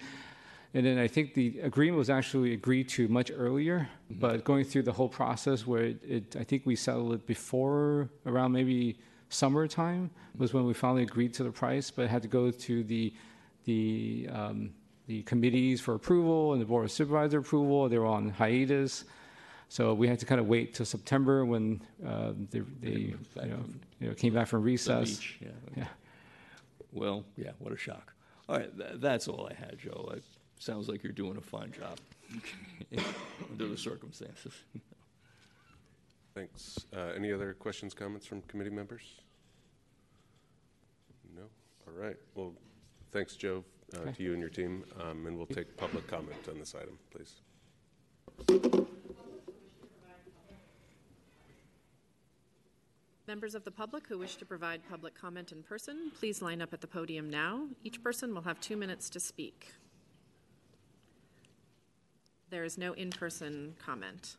And 0.74 0.84
then 0.84 0.98
I 0.98 1.08
think 1.08 1.32
the 1.34 1.60
agreement 1.60 1.98
was 1.98 2.10
actually 2.10 2.52
agreed 2.52 2.88
to 2.90 3.08
much 3.08 3.30
earlier, 3.34 3.88
but 4.10 4.44
going 4.44 4.64
through 4.64 4.82
the 4.82 4.92
whole 4.92 5.08
process 5.08 5.66
where 5.66 5.84
it, 5.84 6.04
it, 6.06 6.36
I 6.38 6.44
think 6.44 6.66
we 6.66 6.76
settled 6.76 7.14
it 7.14 7.26
before 7.26 8.10
around 8.26 8.52
maybe 8.52 8.98
summertime 9.30 10.10
was 10.36 10.52
when 10.52 10.66
we 10.66 10.74
finally 10.74 11.02
agreed 11.02 11.32
to 11.34 11.44
the 11.44 11.50
price, 11.50 11.90
but 11.90 12.02
it 12.02 12.10
had 12.10 12.22
to 12.22 12.28
go 12.28 12.50
to 12.50 12.84
the, 12.84 13.14
the, 13.64 14.28
um, 14.30 14.70
the 15.06 15.22
committees 15.22 15.80
for 15.80 15.94
approval 15.94 16.52
and 16.52 16.60
the 16.60 16.66
board 16.66 16.84
of 16.84 16.92
supervisor 16.92 17.38
approval. 17.38 17.88
They 17.88 17.98
were 17.98 18.06
on 18.06 18.28
hiatus. 18.28 19.04
So 19.70 19.94
we 19.94 20.06
had 20.06 20.18
to 20.20 20.26
kind 20.26 20.40
of 20.40 20.48
wait 20.48 20.74
till 20.74 20.86
September 20.86 21.44
when 21.46 21.80
uh, 22.06 22.32
they, 22.50 22.60
they 22.80 22.90
you 22.90 23.18
know, 23.36 23.64
you 24.00 24.08
know, 24.08 24.14
came 24.14 24.34
back 24.34 24.46
from 24.46 24.62
recess. 24.62 25.16
beach, 25.16 25.38
yeah. 25.40 25.48
Yeah. 25.76 25.84
Well, 26.92 27.24
yeah, 27.36 27.50
what 27.58 27.72
a 27.72 27.76
shock. 27.76 28.12
All 28.48 28.56
right, 28.56 28.76
tha- 28.76 28.96
that's 28.96 29.28
all 29.28 29.48
I 29.50 29.54
had, 29.54 29.78
Joe. 29.78 30.10
It 30.14 30.24
sounds 30.58 30.88
like 30.88 31.02
you're 31.02 31.12
doing 31.12 31.36
a 31.36 31.40
fine 31.40 31.72
job 31.72 31.98
under 33.50 33.68
the 33.68 33.76
circumstances. 33.76 34.52
Thanks. 36.34 36.86
Uh, 36.96 37.12
Any 37.16 37.32
other 37.32 37.54
questions, 37.54 37.94
comments 37.94 38.26
from 38.26 38.42
committee 38.42 38.70
members? 38.70 39.02
No? 41.34 41.42
All 41.86 41.94
right. 41.94 42.16
Well, 42.34 42.52
thanks, 43.12 43.34
Joe, 43.36 43.64
uh, 43.94 44.00
Okay. 44.00 44.12
to 44.12 44.22
you 44.22 44.32
and 44.32 44.40
your 44.40 44.50
team. 44.50 44.84
Um, 45.00 45.26
And 45.26 45.36
we'll 45.36 45.46
take 45.46 45.76
public 45.76 46.06
comment 46.06 46.48
on 46.48 46.58
this 46.58 46.74
item, 46.74 46.98
please. 47.10 47.40
Members 53.26 53.54
of 53.54 53.64
the 53.64 53.70
public 53.70 54.06
who 54.06 54.16
wish 54.18 54.36
to 54.36 54.46
provide 54.46 54.80
public 54.88 55.14
comment 55.14 55.52
in 55.52 55.62
person, 55.62 56.10
please 56.18 56.40
line 56.40 56.62
up 56.62 56.72
at 56.72 56.80
the 56.80 56.86
podium 56.86 57.28
now. 57.28 57.66
Each 57.84 58.02
person 58.02 58.32
will 58.34 58.40
have 58.42 58.58
two 58.60 58.76
minutes 58.76 59.10
to 59.10 59.20
speak. 59.20 59.72
There 62.50 62.64
is 62.64 62.78
no 62.78 62.94
in-person 62.94 63.74
comment. 63.78 64.38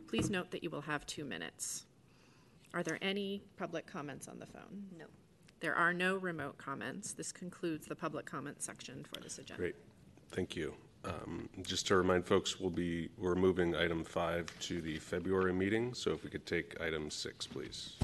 Please 0.08 0.30
note 0.30 0.52
that 0.52 0.64
you 0.64 0.70
will 0.70 0.82
have 0.82 1.06
two 1.06 1.24
minutes. 1.24 1.86
Are 2.74 2.84
there 2.84 3.00
any 3.02 3.42
public 3.58 3.88
comments 3.88 4.28
on 4.28 4.40
the 4.40 4.46
phone? 4.46 4.86
No. 4.98 5.06
There 5.60 5.76
are 5.76 5.94
no 5.94 6.16
remote 6.16 6.58
comments. 6.58 7.14
This 7.14 7.32
concludes 7.32 7.88
the 7.88 7.96
public 7.96 8.26
comment 8.26 8.62
section 8.62 9.06
for 9.12 9.20
this 9.20 9.40
agenda. 9.40 9.62
Great. 9.62 9.76
Thank 10.32 10.56
you. 10.56 10.74
Um, 11.04 11.50
Just 11.64 11.88
to 11.88 11.96
remind 11.96 12.26
folks, 12.26 12.60
we'll 12.60 12.70
be, 12.70 13.10
we're 13.18 13.36
moving 13.36 13.76
item 13.76 14.04
five 14.04 14.48
to 14.62 14.82
the 14.82 14.98
February 15.00 15.54
meeting, 15.54 15.94
so 15.94 16.12
if 16.12 16.24
we 16.24 16.30
could 16.30 16.46
take 16.46 16.80
item 16.82 17.10
six, 17.10 17.48
please. 17.48 17.96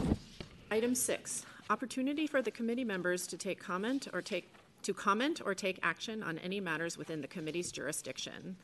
Item 0.72 0.96
six, 0.96 1.46
opportunity 1.70 2.26
for 2.26 2.42
the 2.42 2.52
committee 2.52 2.86
members 2.86 3.28
to 3.28 3.38
take 3.38 3.60
comment 3.60 4.08
or 4.14 4.22
take, 4.22 4.50
to 4.84 4.94
comment 4.94 5.42
or 5.46 5.54
take 5.54 5.80
action 5.84 6.24
on 6.24 6.40
any 6.40 6.60
matters 6.60 6.98
within 6.98 7.22
the 7.22 7.28
committee's 7.28 7.72
jurisdiction. 7.72 8.56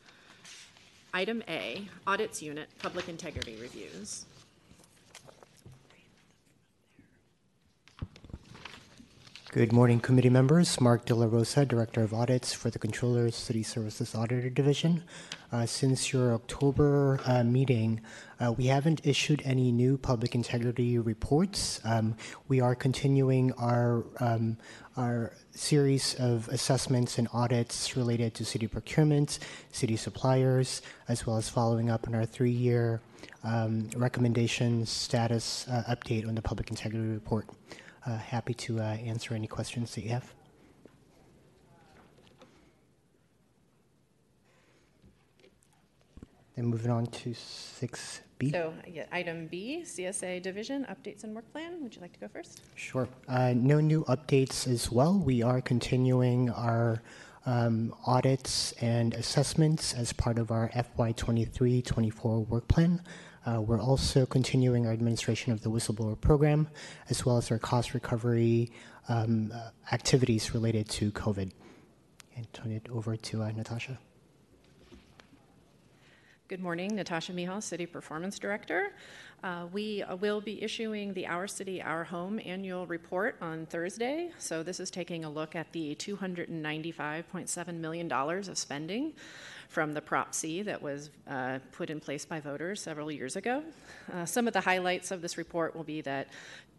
Item 1.14 1.44
A, 1.50 1.88
audits 2.08 2.42
unit, 2.42 2.70
public 2.80 3.10
integrity 3.10 3.58
reviews. 3.62 4.26
Good 9.54 9.74
morning, 9.74 10.00
committee 10.00 10.30
members. 10.30 10.80
Mark 10.80 11.04
De 11.04 11.14
La 11.14 11.26
Rosa, 11.26 11.66
Director 11.66 12.04
of 12.04 12.14
Audits 12.14 12.54
for 12.54 12.70
the 12.70 12.80
Controller's 12.80 13.36
City 13.36 13.64
Services 13.64 14.16
Auditor 14.16 14.50
Division. 14.50 15.04
Uh, 15.52 15.66
since 15.66 16.14
your 16.14 16.34
October 16.34 17.20
uh, 17.26 17.44
meeting, 17.44 18.00
uh, 18.40 18.54
we 18.54 18.68
haven't 18.68 19.06
issued 19.06 19.42
any 19.44 19.74
new 19.74 19.98
public 19.98 20.36
integrity 20.36 20.98
reports. 21.00 21.82
Um, 21.84 22.16
we 22.48 22.62
are 22.62 22.76
continuing 22.76 23.52
our 23.58 24.06
um, 24.22 24.56
our 24.96 25.34
series 25.54 26.16
of 26.16 26.48
assessments 26.48 27.18
and 27.18 27.28
audits 27.34 27.98
related 27.98 28.34
to 28.36 28.46
city 28.46 28.68
procurement, 28.68 29.40
city 29.74 29.98
suppliers, 29.98 30.82
as 31.10 31.28
well 31.28 31.36
as 31.36 31.50
following 31.50 31.90
up 31.90 32.08
on 32.08 32.16
our 32.16 32.26
three-year 32.26 33.02
um, 33.44 33.90
recommendations 33.98 34.90
status 34.90 35.68
uh, 35.68 35.84
update 35.90 36.26
on 36.26 36.36
the 36.36 36.42
public 36.42 36.70
integrity 36.70 37.10
report. 37.10 37.50
Uh, 38.06 38.18
happy 38.18 38.54
to 38.56 38.80
uh, 38.80 38.84
answer 38.84 39.36
any 39.36 39.48
questions 39.48 39.94
that 39.94 40.02
you 40.02 40.10
have. 40.10 40.34
Then 46.56 46.66
moving 46.66 46.92
on 46.92 47.06
to 47.06 47.30
6B. 47.30 48.52
So, 48.52 48.74
yeah, 48.88 49.06
item 49.12 49.48
B, 49.48 49.84
CSA 49.86 50.42
division, 50.42 50.86
updates 50.90 51.24
and 51.24 51.36
work 51.36 51.50
plan. 51.52 51.82
Would 51.82 51.96
you 51.96 52.02
like 52.02 52.14
to 52.14 52.20
go 52.20 52.28
first? 52.28 52.62
Sure. 52.76 53.08
Uh, 53.28 53.54
no 53.56 53.80
new 53.80 54.04
updates 54.06 54.68
as 54.68 54.92
well. 54.92 55.18
We 55.18 55.44
are 55.44 55.62
continuing 55.62 56.50
our 56.50 57.02
um, 57.46 57.94
audits 58.06 58.74
and 58.82 59.14
assessments 59.14 59.94
as 59.94 60.12
part 60.12 60.38
of 60.38 60.52
our 60.52 60.70
FY23 60.70 61.86
24 61.86 62.40
work 62.42 62.68
plan. 62.68 63.02
Uh, 63.46 63.60
we're 63.60 63.82
also 63.82 64.26
continuing 64.26 64.86
our 64.86 64.94
administration 64.94 65.52
of 65.52 65.62
the 65.62 65.70
whistleblower 65.70 66.20
program 66.20 66.68
as 67.10 67.26
well 67.26 67.38
as 67.38 67.50
our 67.50 67.58
cost 67.58 67.94
recovery 67.94 68.72
um, 69.10 69.52
uh, 69.54 69.70
activities 69.92 70.54
related 70.54 70.88
to 70.88 71.12
COVID. 71.12 71.52
And 72.36 72.54
turn 72.54 72.72
it 72.72 72.88
over 72.92 73.16
to 73.16 73.44
uh, 73.44 73.52
Natasha. 73.52 74.00
Good 76.48 76.60
morning, 76.60 76.96
Natasha 76.96 77.32
Mihal, 77.32 77.64
City 77.64 77.86
Performance 77.86 78.38
Director. 78.38 78.94
Uh, 79.42 79.68
We 79.72 80.04
uh, 80.04 80.18
will 80.18 80.42
be 80.42 80.62
issuing 80.62 81.14
the 81.14 81.26
Our 81.26 81.48
City, 81.48 81.82
Our 81.82 82.04
Home 82.04 82.40
annual 82.46 82.86
report 82.86 83.38
on 83.42 83.66
Thursday. 83.68 84.32
So 84.38 84.62
this 84.62 84.80
is 84.80 84.92
taking 84.92 85.24
a 85.24 85.30
look 85.30 85.56
at 85.56 85.72
the 85.72 85.96
$295.7 85.96 87.76
million 87.76 88.12
of 88.12 88.58
spending 88.58 89.14
from 89.72 89.94
the 89.94 90.02
Prop 90.02 90.36
C 90.36 90.62
that 90.64 90.82
was 90.82 91.10
uh, 91.30 91.60
put 91.72 91.90
in 91.90 92.02
place 92.02 92.26
by 92.26 92.42
voters 92.42 92.82
several 92.82 93.10
years 93.10 93.38
ago. 93.38 93.64
Uh, 94.14 94.26
Some 94.26 94.46
of 94.46 94.52
the 94.54 94.60
highlights 94.60 95.12
of 95.12 95.22
this 95.22 95.38
report 95.38 95.74
will 95.74 95.86
be 95.86 96.02
that 96.02 96.28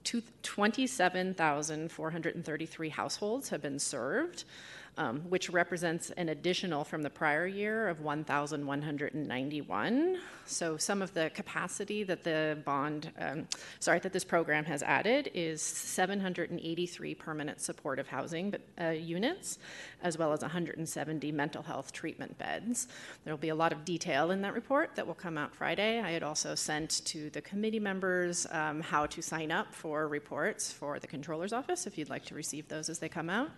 two- 0.05 0.23
27,433 0.43 2.89
households 2.91 3.49
have 3.49 3.63
been 3.63 3.79
served 3.79 4.45
um, 4.99 5.21
which 5.29 5.49
represents 5.49 6.11
an 6.13 6.29
additional 6.29 6.85
from 6.85 7.03
the 7.03 7.11
prior 7.11 7.47
year 7.47 7.89
of 7.89 8.01
1,191. 8.01 10.19
So 10.45 10.77
some 10.77 11.01
of 11.01 11.15
the 11.15 11.31
capacity 11.35 12.03
that 12.05 12.25
the 12.25 12.59
bond, 12.65 13.11
um, 13.19 13.49
sorry, 13.81 14.01
that 14.01 14.13
this 14.13 14.25
program 14.25 14.67
has 14.67 14.83
added 14.83 15.31
is 15.33 15.63
783 15.63 17.15
permanent 17.15 17.59
supportive 17.61 18.09
housing 18.09 18.55
uh, 18.81 18.89
units, 18.89 19.59
as 20.03 20.19
well 20.19 20.33
as 20.33 20.43
170 20.43 21.33
mental 21.33 21.63
health 21.63 21.93
treatment 21.93 22.37
beds. 22.37 22.89
There 23.25 23.33
will 23.33 23.39
be 23.39 23.49
a 23.49 23.55
lot 23.55 23.73
of 23.73 23.87
detail 23.87 24.31
in 24.31 24.43
that 24.43 24.53
report 24.53 24.95
that 24.97 25.07
will 25.07 25.15
come 25.15 25.39
out 25.39 25.55
Friday. 25.55 26.01
I 26.01 26.11
had 26.11 26.23
also 26.23 26.55
sent 26.55 27.03
to 27.07 27.31
the 27.31 27.41
committee 27.41 27.81
members 27.81 28.47
um, 28.51 28.83
how 28.83 29.07
to 29.07 29.23
sign 29.23 29.51
up 29.51 29.75
for 29.75 30.07
reports 30.07 30.71
for 30.71 30.99
the 30.99 31.07
controller's 31.07 31.55
office 31.55 31.87
if 31.87 31.97
you'd 31.97 32.11
like 32.11 32.27
to 32.27 32.35
receive 32.35 32.69
those 32.69 32.91
as 32.91 32.99
they 32.99 33.09
come 33.09 33.31
out. 33.31 33.51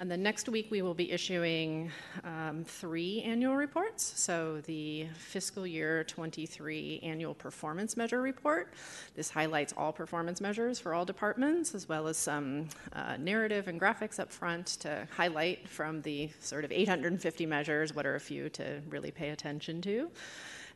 And 0.00 0.10
then 0.10 0.22
next 0.22 0.48
week 0.48 0.71
we 0.72 0.80
will 0.80 0.94
be 0.94 1.12
issuing 1.12 1.92
um, 2.24 2.64
three 2.64 3.20
annual 3.26 3.56
reports. 3.56 4.18
So 4.18 4.62
the 4.62 5.06
fiscal 5.14 5.66
year 5.66 6.02
23 6.04 7.00
annual 7.02 7.34
performance 7.34 7.94
measure 7.94 8.22
report. 8.22 8.72
This 9.14 9.28
highlights 9.28 9.74
all 9.76 9.92
performance 9.92 10.40
measures 10.40 10.78
for 10.78 10.94
all 10.94 11.04
departments, 11.04 11.74
as 11.74 11.90
well 11.90 12.08
as 12.08 12.16
some 12.16 12.70
uh, 12.94 13.18
narrative 13.18 13.68
and 13.68 13.78
graphics 13.78 14.18
up 14.18 14.32
front 14.32 14.66
to 14.80 15.06
highlight 15.14 15.68
from 15.68 16.00
the 16.00 16.30
sort 16.40 16.64
of 16.64 16.72
850 16.72 17.44
measures 17.44 17.94
what 17.94 18.06
are 18.06 18.14
a 18.14 18.20
few 18.20 18.48
to 18.48 18.80
really 18.88 19.10
pay 19.10 19.28
attention 19.28 19.82
to 19.82 20.10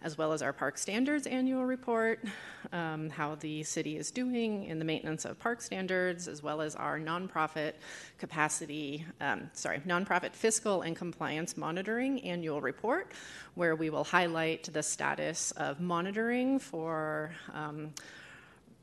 as 0.03 0.19
well 0.19 0.33
as 0.33 0.43
our 0.43 0.53
park 0.53 0.79
standards 0.79 1.27
annual 1.27 1.65
report, 1.65 2.25
um, 2.73 3.11
how 3.11 3.35
the 3.37 3.63
city 3.63 3.97
is 3.97 4.11
doing 4.11 4.65
in 4.65 4.79
the 4.79 4.85
maintenance 4.85 5.25
of 5.25 5.39
park 5.39 5.61
standards, 5.61 6.29
as 6.29 6.43
well 6.43 6.61
as 6.61 6.75
our 6.75 6.99
nonprofit 6.99 7.73
capacity, 8.19 9.05
um, 9.21 9.51
sorry, 9.53 9.81
nonprofit 9.81 10.33
fiscal 10.33 10.83
and 10.83 10.97
compliance 10.97 11.57
monitoring 11.57 12.21
annual 12.21 12.61
report, 12.61 13.13
where 13.55 13.75
we 13.75 13.91
will 13.91 14.05
highlight 14.05 14.65
the 14.73 14.83
status 14.83 15.51
of 15.53 15.81
monitoring 15.81 16.59
for. 16.59 17.33
Um, 17.53 17.93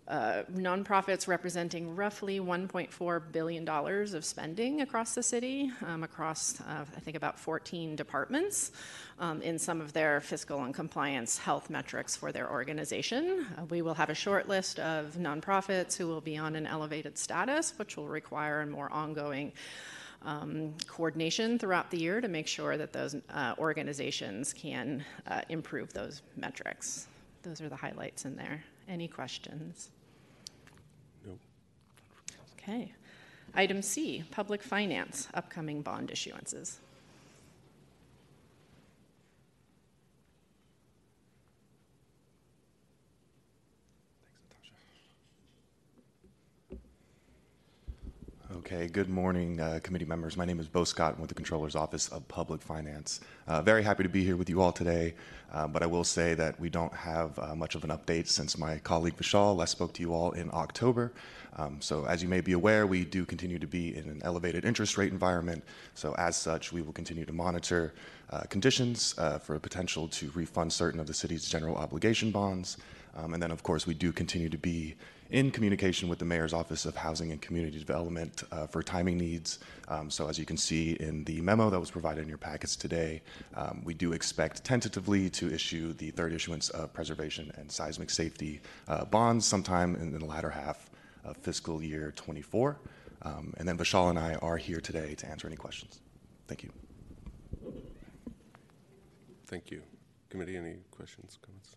uh, 0.08 0.44
nonprofits 0.54 1.28
representing 1.28 1.96
roughly 1.96 2.40
$1.4 2.40 3.32
billion 3.32 3.68
of 3.68 4.26
spending 4.26 4.82
across 4.82 5.16
the 5.16 5.24
city, 5.24 5.72
um, 5.86 6.04
across, 6.04 6.60
uh, 6.62 6.84
I 6.96 7.00
think, 7.00 7.16
about 7.16 7.40
14 7.40 7.96
departments 7.96 8.74
um, 9.20 9.42
in 9.42 9.58
some 9.58 9.80
of 9.80 9.94
their 9.94 10.20
fiscal 10.20 10.64
and 10.64 10.74
compliance 10.74 11.38
health 11.38 11.70
metrics 11.70 12.18
for 12.18 12.34
their 12.34 12.52
organization. 12.52 13.46
Uh, 13.58 13.64
we 13.66 13.82
will 13.82 13.94
have 13.94 14.10
a 14.10 14.16
short 14.16 14.50
list 14.50 14.80
of 14.80 15.16
nonprofits 15.18 15.96
who 15.96 16.08
will 16.08 16.22
be 16.22 16.38
on 16.38 16.56
an 16.56 16.68
elevated 16.68 17.18
status, 17.18 17.74
which 17.78 17.96
will 17.96 18.08
require 18.08 18.62
a 18.62 18.66
more 18.66 18.92
ongoing 18.92 19.54
um, 20.26 20.74
coordination 20.88 21.58
throughout 21.58 21.92
the 21.92 21.98
year 21.98 22.20
to 22.20 22.28
make 22.28 22.48
sure 22.48 22.78
that 22.78 22.92
those 22.92 23.16
uh, 23.34 23.54
organizations 23.58 24.54
can 24.54 25.04
uh, 25.28 25.42
improve 25.50 25.94
those 25.94 26.22
metrics. 26.36 27.08
those 27.44 27.62
are 27.62 27.70
the 27.70 27.76
highlights 27.76 28.26
in 28.26 28.36
there. 28.36 28.64
Any 28.88 29.08
questions? 29.08 29.90
Okay. 32.64 32.94
Item 33.56 33.82
C, 33.82 34.24
public 34.32 34.64
finance, 34.64 35.28
upcoming 35.34 35.82
bond 35.82 36.10
issuances. 36.10 36.78
Okay, 48.66 48.88
good 48.88 49.10
morning, 49.10 49.60
uh, 49.60 49.82
committee 49.84 50.06
members. 50.06 50.38
My 50.38 50.46
name 50.46 50.58
is 50.58 50.70
Bo 50.70 50.86
Scott. 50.86 51.16
I'm 51.16 51.20
with 51.20 51.28
the 51.28 51.36
Controller's 51.36 51.76
Office 51.76 52.08
of 52.08 52.26
Public 52.30 52.62
Finance. 52.62 53.20
Uh, 53.46 53.62
very 53.62 53.84
happy 53.84 54.04
to 54.04 54.10
be 54.10 54.24
here 54.24 54.38
with 54.38 54.50
you 54.50 54.62
all 54.62 54.72
today, 54.72 55.16
uh, 55.52 55.68
but 55.68 55.84
I 55.84 55.86
will 55.86 56.06
say 56.06 56.34
that 56.36 56.58
we 56.62 56.70
don't 56.70 56.94
have 56.94 57.38
uh, 57.38 57.56
much 57.56 57.76
of 57.76 57.84
an 57.84 57.90
update 57.90 58.30
since 58.30 58.58
my 58.58 58.78
colleague 58.78 59.18
Vishal 59.18 59.58
last 59.58 59.72
spoke 59.72 59.92
to 59.96 60.02
you 60.02 60.14
all 60.14 60.32
in 60.32 60.50
October. 60.54 61.12
Um, 61.58 61.82
so, 61.82 62.06
as 62.06 62.24
you 62.24 62.30
may 62.30 62.40
be 62.40 62.54
aware, 62.54 62.88
we 62.88 63.04
do 63.04 63.26
continue 63.26 63.60
to 63.60 63.68
be 63.68 63.98
in 63.98 64.08
an 64.08 64.22
elevated 64.24 64.64
interest 64.64 64.98
rate 64.98 65.12
environment. 65.12 65.62
So, 65.94 66.16
as 66.16 66.38
such, 66.38 66.72
we 66.72 66.82
will 66.82 66.94
continue 66.94 67.26
to 67.26 67.34
monitor 67.34 67.94
uh, 68.30 68.44
conditions 68.44 69.14
uh, 69.18 69.40
for 69.40 69.56
a 69.56 69.60
potential 69.60 70.08
to 70.08 70.32
refund 70.36 70.72
certain 70.72 71.02
of 71.02 71.08
the 71.08 71.14
city's 71.14 71.50
general 71.50 71.76
obligation 71.76 72.32
bonds. 72.32 72.78
Um, 73.16 73.34
and 73.34 73.44
then, 73.44 73.52
of 73.52 73.62
course, 73.62 73.86
we 73.86 73.94
do 73.94 74.14
continue 74.14 74.48
to 74.48 74.58
be 74.58 74.96
in 75.34 75.50
communication 75.50 76.08
with 76.08 76.20
the 76.20 76.26
Mayor's 76.26 76.54
Office 76.54 76.86
of 76.86 76.96
Housing 76.96 77.32
and 77.32 77.42
Community 77.42 77.80
Development 77.80 78.44
uh, 78.52 78.68
for 78.68 78.84
timing 78.84 79.18
needs. 79.18 79.58
Um, 79.88 80.12
so, 80.12 80.30
as 80.30 80.38
you 80.38 80.46
can 80.46 80.58
see 80.58 80.92
in 80.92 81.24
the 81.24 81.42
memo 81.42 81.72
that 81.72 81.80
was 81.80 81.90
provided 81.90 82.22
in 82.22 82.30
your 82.30 82.38
packets 82.38 82.76
today, 82.76 83.24
um, 83.56 83.82
we 83.84 83.96
do 83.96 84.14
expect 84.14 84.64
tentatively 84.64 85.32
to 85.32 85.52
issue 85.52 85.94
the 85.94 86.12
third 86.12 86.34
issuance 86.34 86.70
of 86.70 86.94
preservation 86.94 87.52
and 87.58 87.70
seismic 87.70 88.12
safety 88.12 88.62
uh, 88.88 89.06
bonds 89.06 89.44
sometime 89.44 89.96
in 89.96 90.18
the 90.18 90.24
latter 90.24 90.52
half 90.52 90.92
of 91.26 91.36
fiscal 91.38 91.82
year 91.82 92.14
24. 92.16 92.78
Um, 93.24 93.56
and 93.58 93.68
then 93.68 93.76
Vishal 93.76 94.12
and 94.12 94.20
I 94.20 94.36
are 94.36 94.58
here 94.58 94.82
today 94.82 95.16
to 95.16 95.28
answer 95.28 95.48
any 95.48 95.56
questions. 95.56 96.00
Thank 96.48 96.62
you. 96.62 96.70
Thank 99.48 99.72
you. 99.72 99.82
Committee, 100.30 100.58
any 100.58 100.76
questions, 100.92 101.40
comments? 101.42 101.76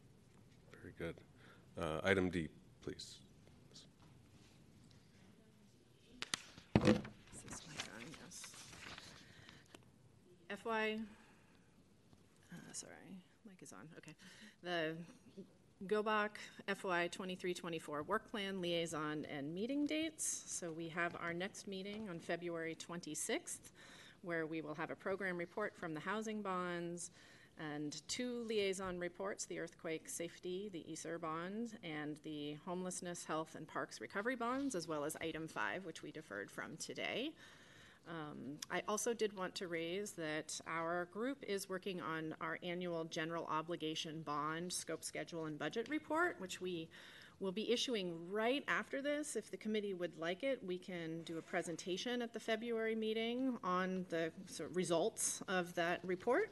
Very 0.82 0.92
good. 0.98 1.14
Uh, 1.80 2.00
Item 2.06 2.28
D, 2.28 2.48
please. 2.82 3.16
Is 6.76 6.82
this 6.82 7.62
mic 7.66 7.78
on? 7.94 8.04
Yes. 8.22 8.42
FY, 10.62 10.98
uh, 12.52 12.56
sorry, 12.72 12.92
mic 13.48 13.62
is 13.62 13.72
on, 13.72 13.88
okay. 13.96 14.14
The 14.62 14.94
GOBAC 15.86 16.30
FY 16.74 17.08
23-24 17.08 18.06
work 18.06 18.30
plan 18.30 18.60
liaison 18.60 19.24
and 19.34 19.54
meeting 19.54 19.86
dates. 19.86 20.44
So 20.46 20.70
we 20.70 20.88
have 20.90 21.16
our 21.18 21.32
next 21.32 21.66
meeting 21.66 22.08
on 22.10 22.18
February 22.18 22.76
26th, 22.76 23.72
where 24.20 24.44
we 24.46 24.60
will 24.60 24.74
have 24.74 24.90
a 24.90 24.96
program 24.96 25.38
report 25.38 25.74
from 25.74 25.94
the 25.94 26.00
housing 26.00 26.42
bonds 26.42 27.10
and 27.58 28.02
two 28.08 28.44
liaison 28.46 28.98
reports, 28.98 29.46
the 29.46 29.58
earthquake 29.58 30.08
safety, 30.08 30.68
the 30.72 30.84
ESER 30.92 31.18
bond, 31.18 31.78
and 31.82 32.18
the 32.22 32.56
homelessness, 32.64 33.24
health, 33.24 33.54
and 33.56 33.66
parks 33.66 34.00
recovery 34.00 34.36
bonds, 34.36 34.74
as 34.74 34.86
well 34.86 35.04
as 35.04 35.16
item 35.20 35.48
five, 35.48 35.84
which 35.84 36.02
we 36.02 36.10
deferred 36.10 36.50
from 36.50 36.76
today. 36.76 37.30
Um, 38.08 38.58
I 38.70 38.82
also 38.86 39.12
did 39.14 39.36
want 39.36 39.54
to 39.56 39.68
raise 39.68 40.12
that 40.12 40.60
our 40.66 41.06
group 41.06 41.38
is 41.46 41.68
working 41.68 42.00
on 42.00 42.34
our 42.40 42.58
annual 42.62 43.04
general 43.04 43.46
obligation 43.50 44.22
bond 44.22 44.72
scope, 44.72 45.02
schedule, 45.02 45.46
and 45.46 45.58
budget 45.58 45.88
report, 45.88 46.36
which 46.38 46.60
we 46.60 46.88
will 47.40 47.52
be 47.52 47.70
issuing 47.70 48.14
right 48.30 48.64
after 48.68 49.02
this. 49.02 49.36
If 49.36 49.50
the 49.50 49.56
committee 49.56 49.92
would 49.92 50.16
like 50.18 50.42
it, 50.42 50.60
we 50.64 50.78
can 50.78 51.22
do 51.24 51.38
a 51.38 51.42
presentation 51.42 52.22
at 52.22 52.32
the 52.32 52.40
February 52.40 52.94
meeting 52.94 53.58
on 53.62 54.06
the 54.08 54.30
sort 54.46 54.70
of 54.70 54.76
results 54.76 55.42
of 55.48 55.74
that 55.74 56.00
report 56.04 56.50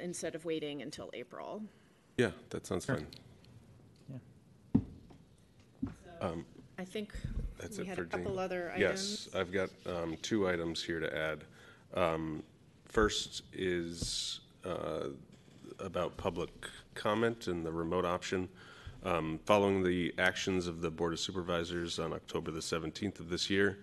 instead 0.00 0.34
of 0.34 0.44
waiting 0.44 0.82
until 0.82 1.10
April. 1.12 1.62
Yeah, 2.16 2.30
that 2.50 2.66
sounds 2.66 2.84
fine. 2.84 3.06
Yeah. 4.10 4.18
I 6.78 6.84
think 6.84 7.12
That's 7.58 7.76
we 7.76 7.84
it 7.84 7.88
had 7.88 7.96
for 7.96 8.04
a 8.04 8.06
couple 8.06 8.32
Jean. 8.32 8.40
other 8.40 8.72
items. 8.74 8.80
Yes, 8.80 9.28
I've 9.34 9.52
got 9.52 9.68
um, 9.86 10.16
two 10.22 10.48
items 10.48 10.82
here 10.82 10.98
to 10.98 11.16
add. 11.16 11.44
Um, 11.94 12.42
First 12.86 13.42
is 13.52 14.40
uh, 14.64 15.08
about 15.78 16.16
public 16.16 16.50
comment 16.94 17.46
and 17.46 17.64
the 17.64 17.70
remote 17.70 18.04
option. 18.04 18.48
Um, 19.04 19.38
Following 19.44 19.84
the 19.84 20.12
actions 20.18 20.66
of 20.66 20.80
the 20.80 20.90
Board 20.90 21.12
of 21.12 21.20
Supervisors 21.20 21.98
on 21.98 22.12
October 22.12 22.50
the 22.50 22.60
17th 22.60 23.20
of 23.20 23.28
this 23.28 23.48
year, 23.48 23.78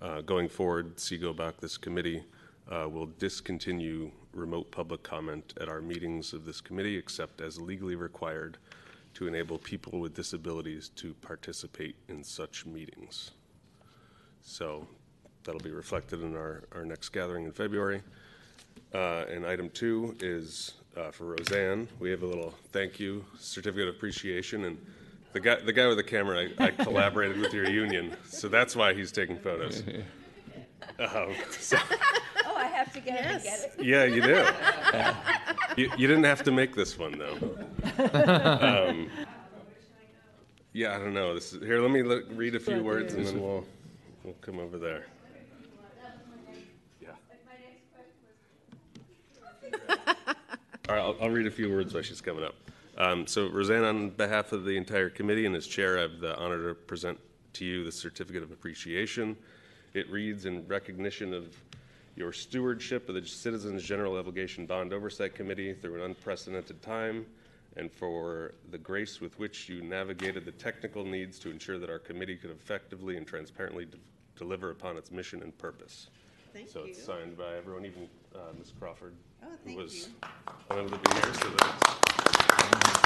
uh, 0.00 0.20
going 0.20 0.48
forward, 0.48 0.96
CGOBOC, 0.96 1.56
this 1.56 1.76
committee, 1.76 2.22
uh, 2.70 2.88
will 2.88 3.06
discontinue 3.18 4.10
remote 4.32 4.70
public 4.70 5.02
comment 5.02 5.54
at 5.60 5.68
our 5.68 5.80
meetings 5.80 6.32
of 6.32 6.44
this 6.44 6.60
committee, 6.60 6.96
except 6.96 7.40
as 7.40 7.60
legally 7.60 7.94
required 7.94 8.58
to 9.14 9.26
enable 9.26 9.58
people 9.58 9.98
with 10.00 10.14
disabilities 10.14 10.90
to 10.90 11.14
participate 11.14 11.96
in 12.08 12.22
such 12.22 12.66
meetings. 12.66 13.32
So 14.42 14.86
that'll 15.44 15.60
be 15.60 15.70
reflected 15.70 16.22
in 16.22 16.36
our, 16.36 16.64
our 16.72 16.84
next 16.84 17.08
gathering 17.08 17.44
in 17.44 17.52
February. 17.52 18.02
Uh, 18.94 19.24
And 19.30 19.44
item 19.46 19.70
two 19.70 20.14
is 20.20 20.74
uh, 20.96 21.10
for 21.10 21.24
Roseanne. 21.26 21.88
We 22.00 22.10
have 22.10 22.22
a 22.22 22.26
little 22.26 22.54
thank 22.72 23.00
you 23.00 23.24
certificate 23.38 23.88
of 23.88 23.94
appreciation. 23.96 24.64
And 24.64 24.78
the 25.32 25.40
guy, 25.40 25.56
the 25.56 25.72
guy 25.72 25.86
with 25.86 25.96
the 25.96 26.02
camera, 26.04 26.48
I 26.58 26.64
I 26.66 26.70
collaborated 26.84 27.38
with 27.38 27.52
your 27.52 27.68
union, 27.68 28.16
so 28.28 28.48
that's 28.48 28.74
why 28.76 28.94
he's 28.94 29.12
taking 29.12 29.38
photos. 29.38 29.82
Um, 31.00 31.34
so- 31.50 31.76
have 32.88 33.04
to 33.04 33.10
get 33.10 33.20
it 33.20 33.26
and 33.26 33.42
get 33.42 33.60
it. 33.60 33.72
yeah, 33.84 34.04
you 34.04 34.22
do. 34.22 35.82
You, 35.82 35.90
you 35.96 36.08
didn't 36.08 36.24
have 36.24 36.42
to 36.44 36.50
make 36.50 36.74
this 36.74 36.98
one, 36.98 37.18
though. 37.18 37.38
Um, 38.88 39.10
Yeah, 40.72 40.94
I 40.94 40.98
don't 40.98 41.14
know. 41.14 41.34
This 41.34 41.52
is, 41.52 41.62
here, 41.62 41.80
let 41.80 41.90
me 41.90 42.02
look, 42.02 42.26
read 42.32 42.54
a 42.54 42.60
few 42.60 42.82
words 42.82 43.14
and 43.14 43.26
then 43.26 43.40
we'll, 43.40 43.64
we'll 44.22 44.34
come 44.34 44.58
over 44.58 44.78
there. 44.78 45.06
Yeah. 47.00 47.08
All 50.88 50.94
right, 50.94 51.00
I'll, 51.00 51.16
I'll 51.20 51.30
read 51.30 51.46
a 51.46 51.50
few 51.50 51.72
words 51.72 51.94
while 51.94 52.02
she's 52.02 52.20
coming 52.20 52.44
up. 52.44 52.54
Um, 52.96 53.26
so 53.26 53.48
Roseanne, 53.48 53.84
on 53.84 54.10
behalf 54.10 54.52
of 54.52 54.64
the 54.64 54.76
entire 54.76 55.08
committee 55.08 55.46
and 55.46 55.56
as 55.56 55.66
chair, 55.66 55.98
I 55.98 56.02
have 56.02 56.20
the 56.20 56.36
honor 56.38 56.68
to 56.68 56.74
present 56.74 57.18
to 57.54 57.64
you 57.64 57.84
the 57.84 57.92
certificate 57.92 58.42
of 58.42 58.52
appreciation. 58.52 59.36
It 59.94 60.08
reads 60.10 60.44
in 60.44 60.66
recognition 60.68 61.34
of 61.34 61.56
your 62.18 62.32
stewardship 62.32 63.08
of 63.08 63.14
the 63.14 63.24
Citizens 63.24 63.84
General 63.84 64.16
Obligation 64.16 64.66
Bond 64.66 64.92
Oversight 64.92 65.36
Committee 65.36 65.72
through 65.72 65.94
an 65.94 66.00
unprecedented 66.02 66.82
time 66.82 67.24
and 67.76 67.92
for 67.92 68.54
the 68.72 68.78
grace 68.78 69.20
with 69.20 69.38
which 69.38 69.68
you 69.68 69.82
navigated 69.82 70.44
the 70.44 70.50
technical 70.50 71.04
needs 71.04 71.38
to 71.38 71.48
ensure 71.48 71.78
that 71.78 71.88
our 71.88 72.00
committee 72.00 72.34
could 72.34 72.50
effectively 72.50 73.16
and 73.16 73.24
transparently 73.24 73.84
de- 73.84 73.98
deliver 74.34 74.70
upon 74.72 74.96
its 74.96 75.12
mission 75.12 75.42
and 75.44 75.56
purpose. 75.58 76.08
Thank 76.52 76.68
So 76.70 76.80
you. 76.82 76.90
it's 76.90 77.00
signed 77.00 77.38
by 77.38 77.54
everyone, 77.56 77.84
even 77.86 78.08
uh, 78.34 78.38
Ms. 78.58 78.72
Crawford, 78.80 79.14
Oh, 79.44 79.46
who 79.50 79.56
thank 79.66 79.78
was 79.78 80.08
you. 80.08 80.14
unable 80.70 80.98
to 80.98 81.08
be 81.10 81.14
here, 81.20 81.34
so 81.34 81.48
that's. 81.50 82.98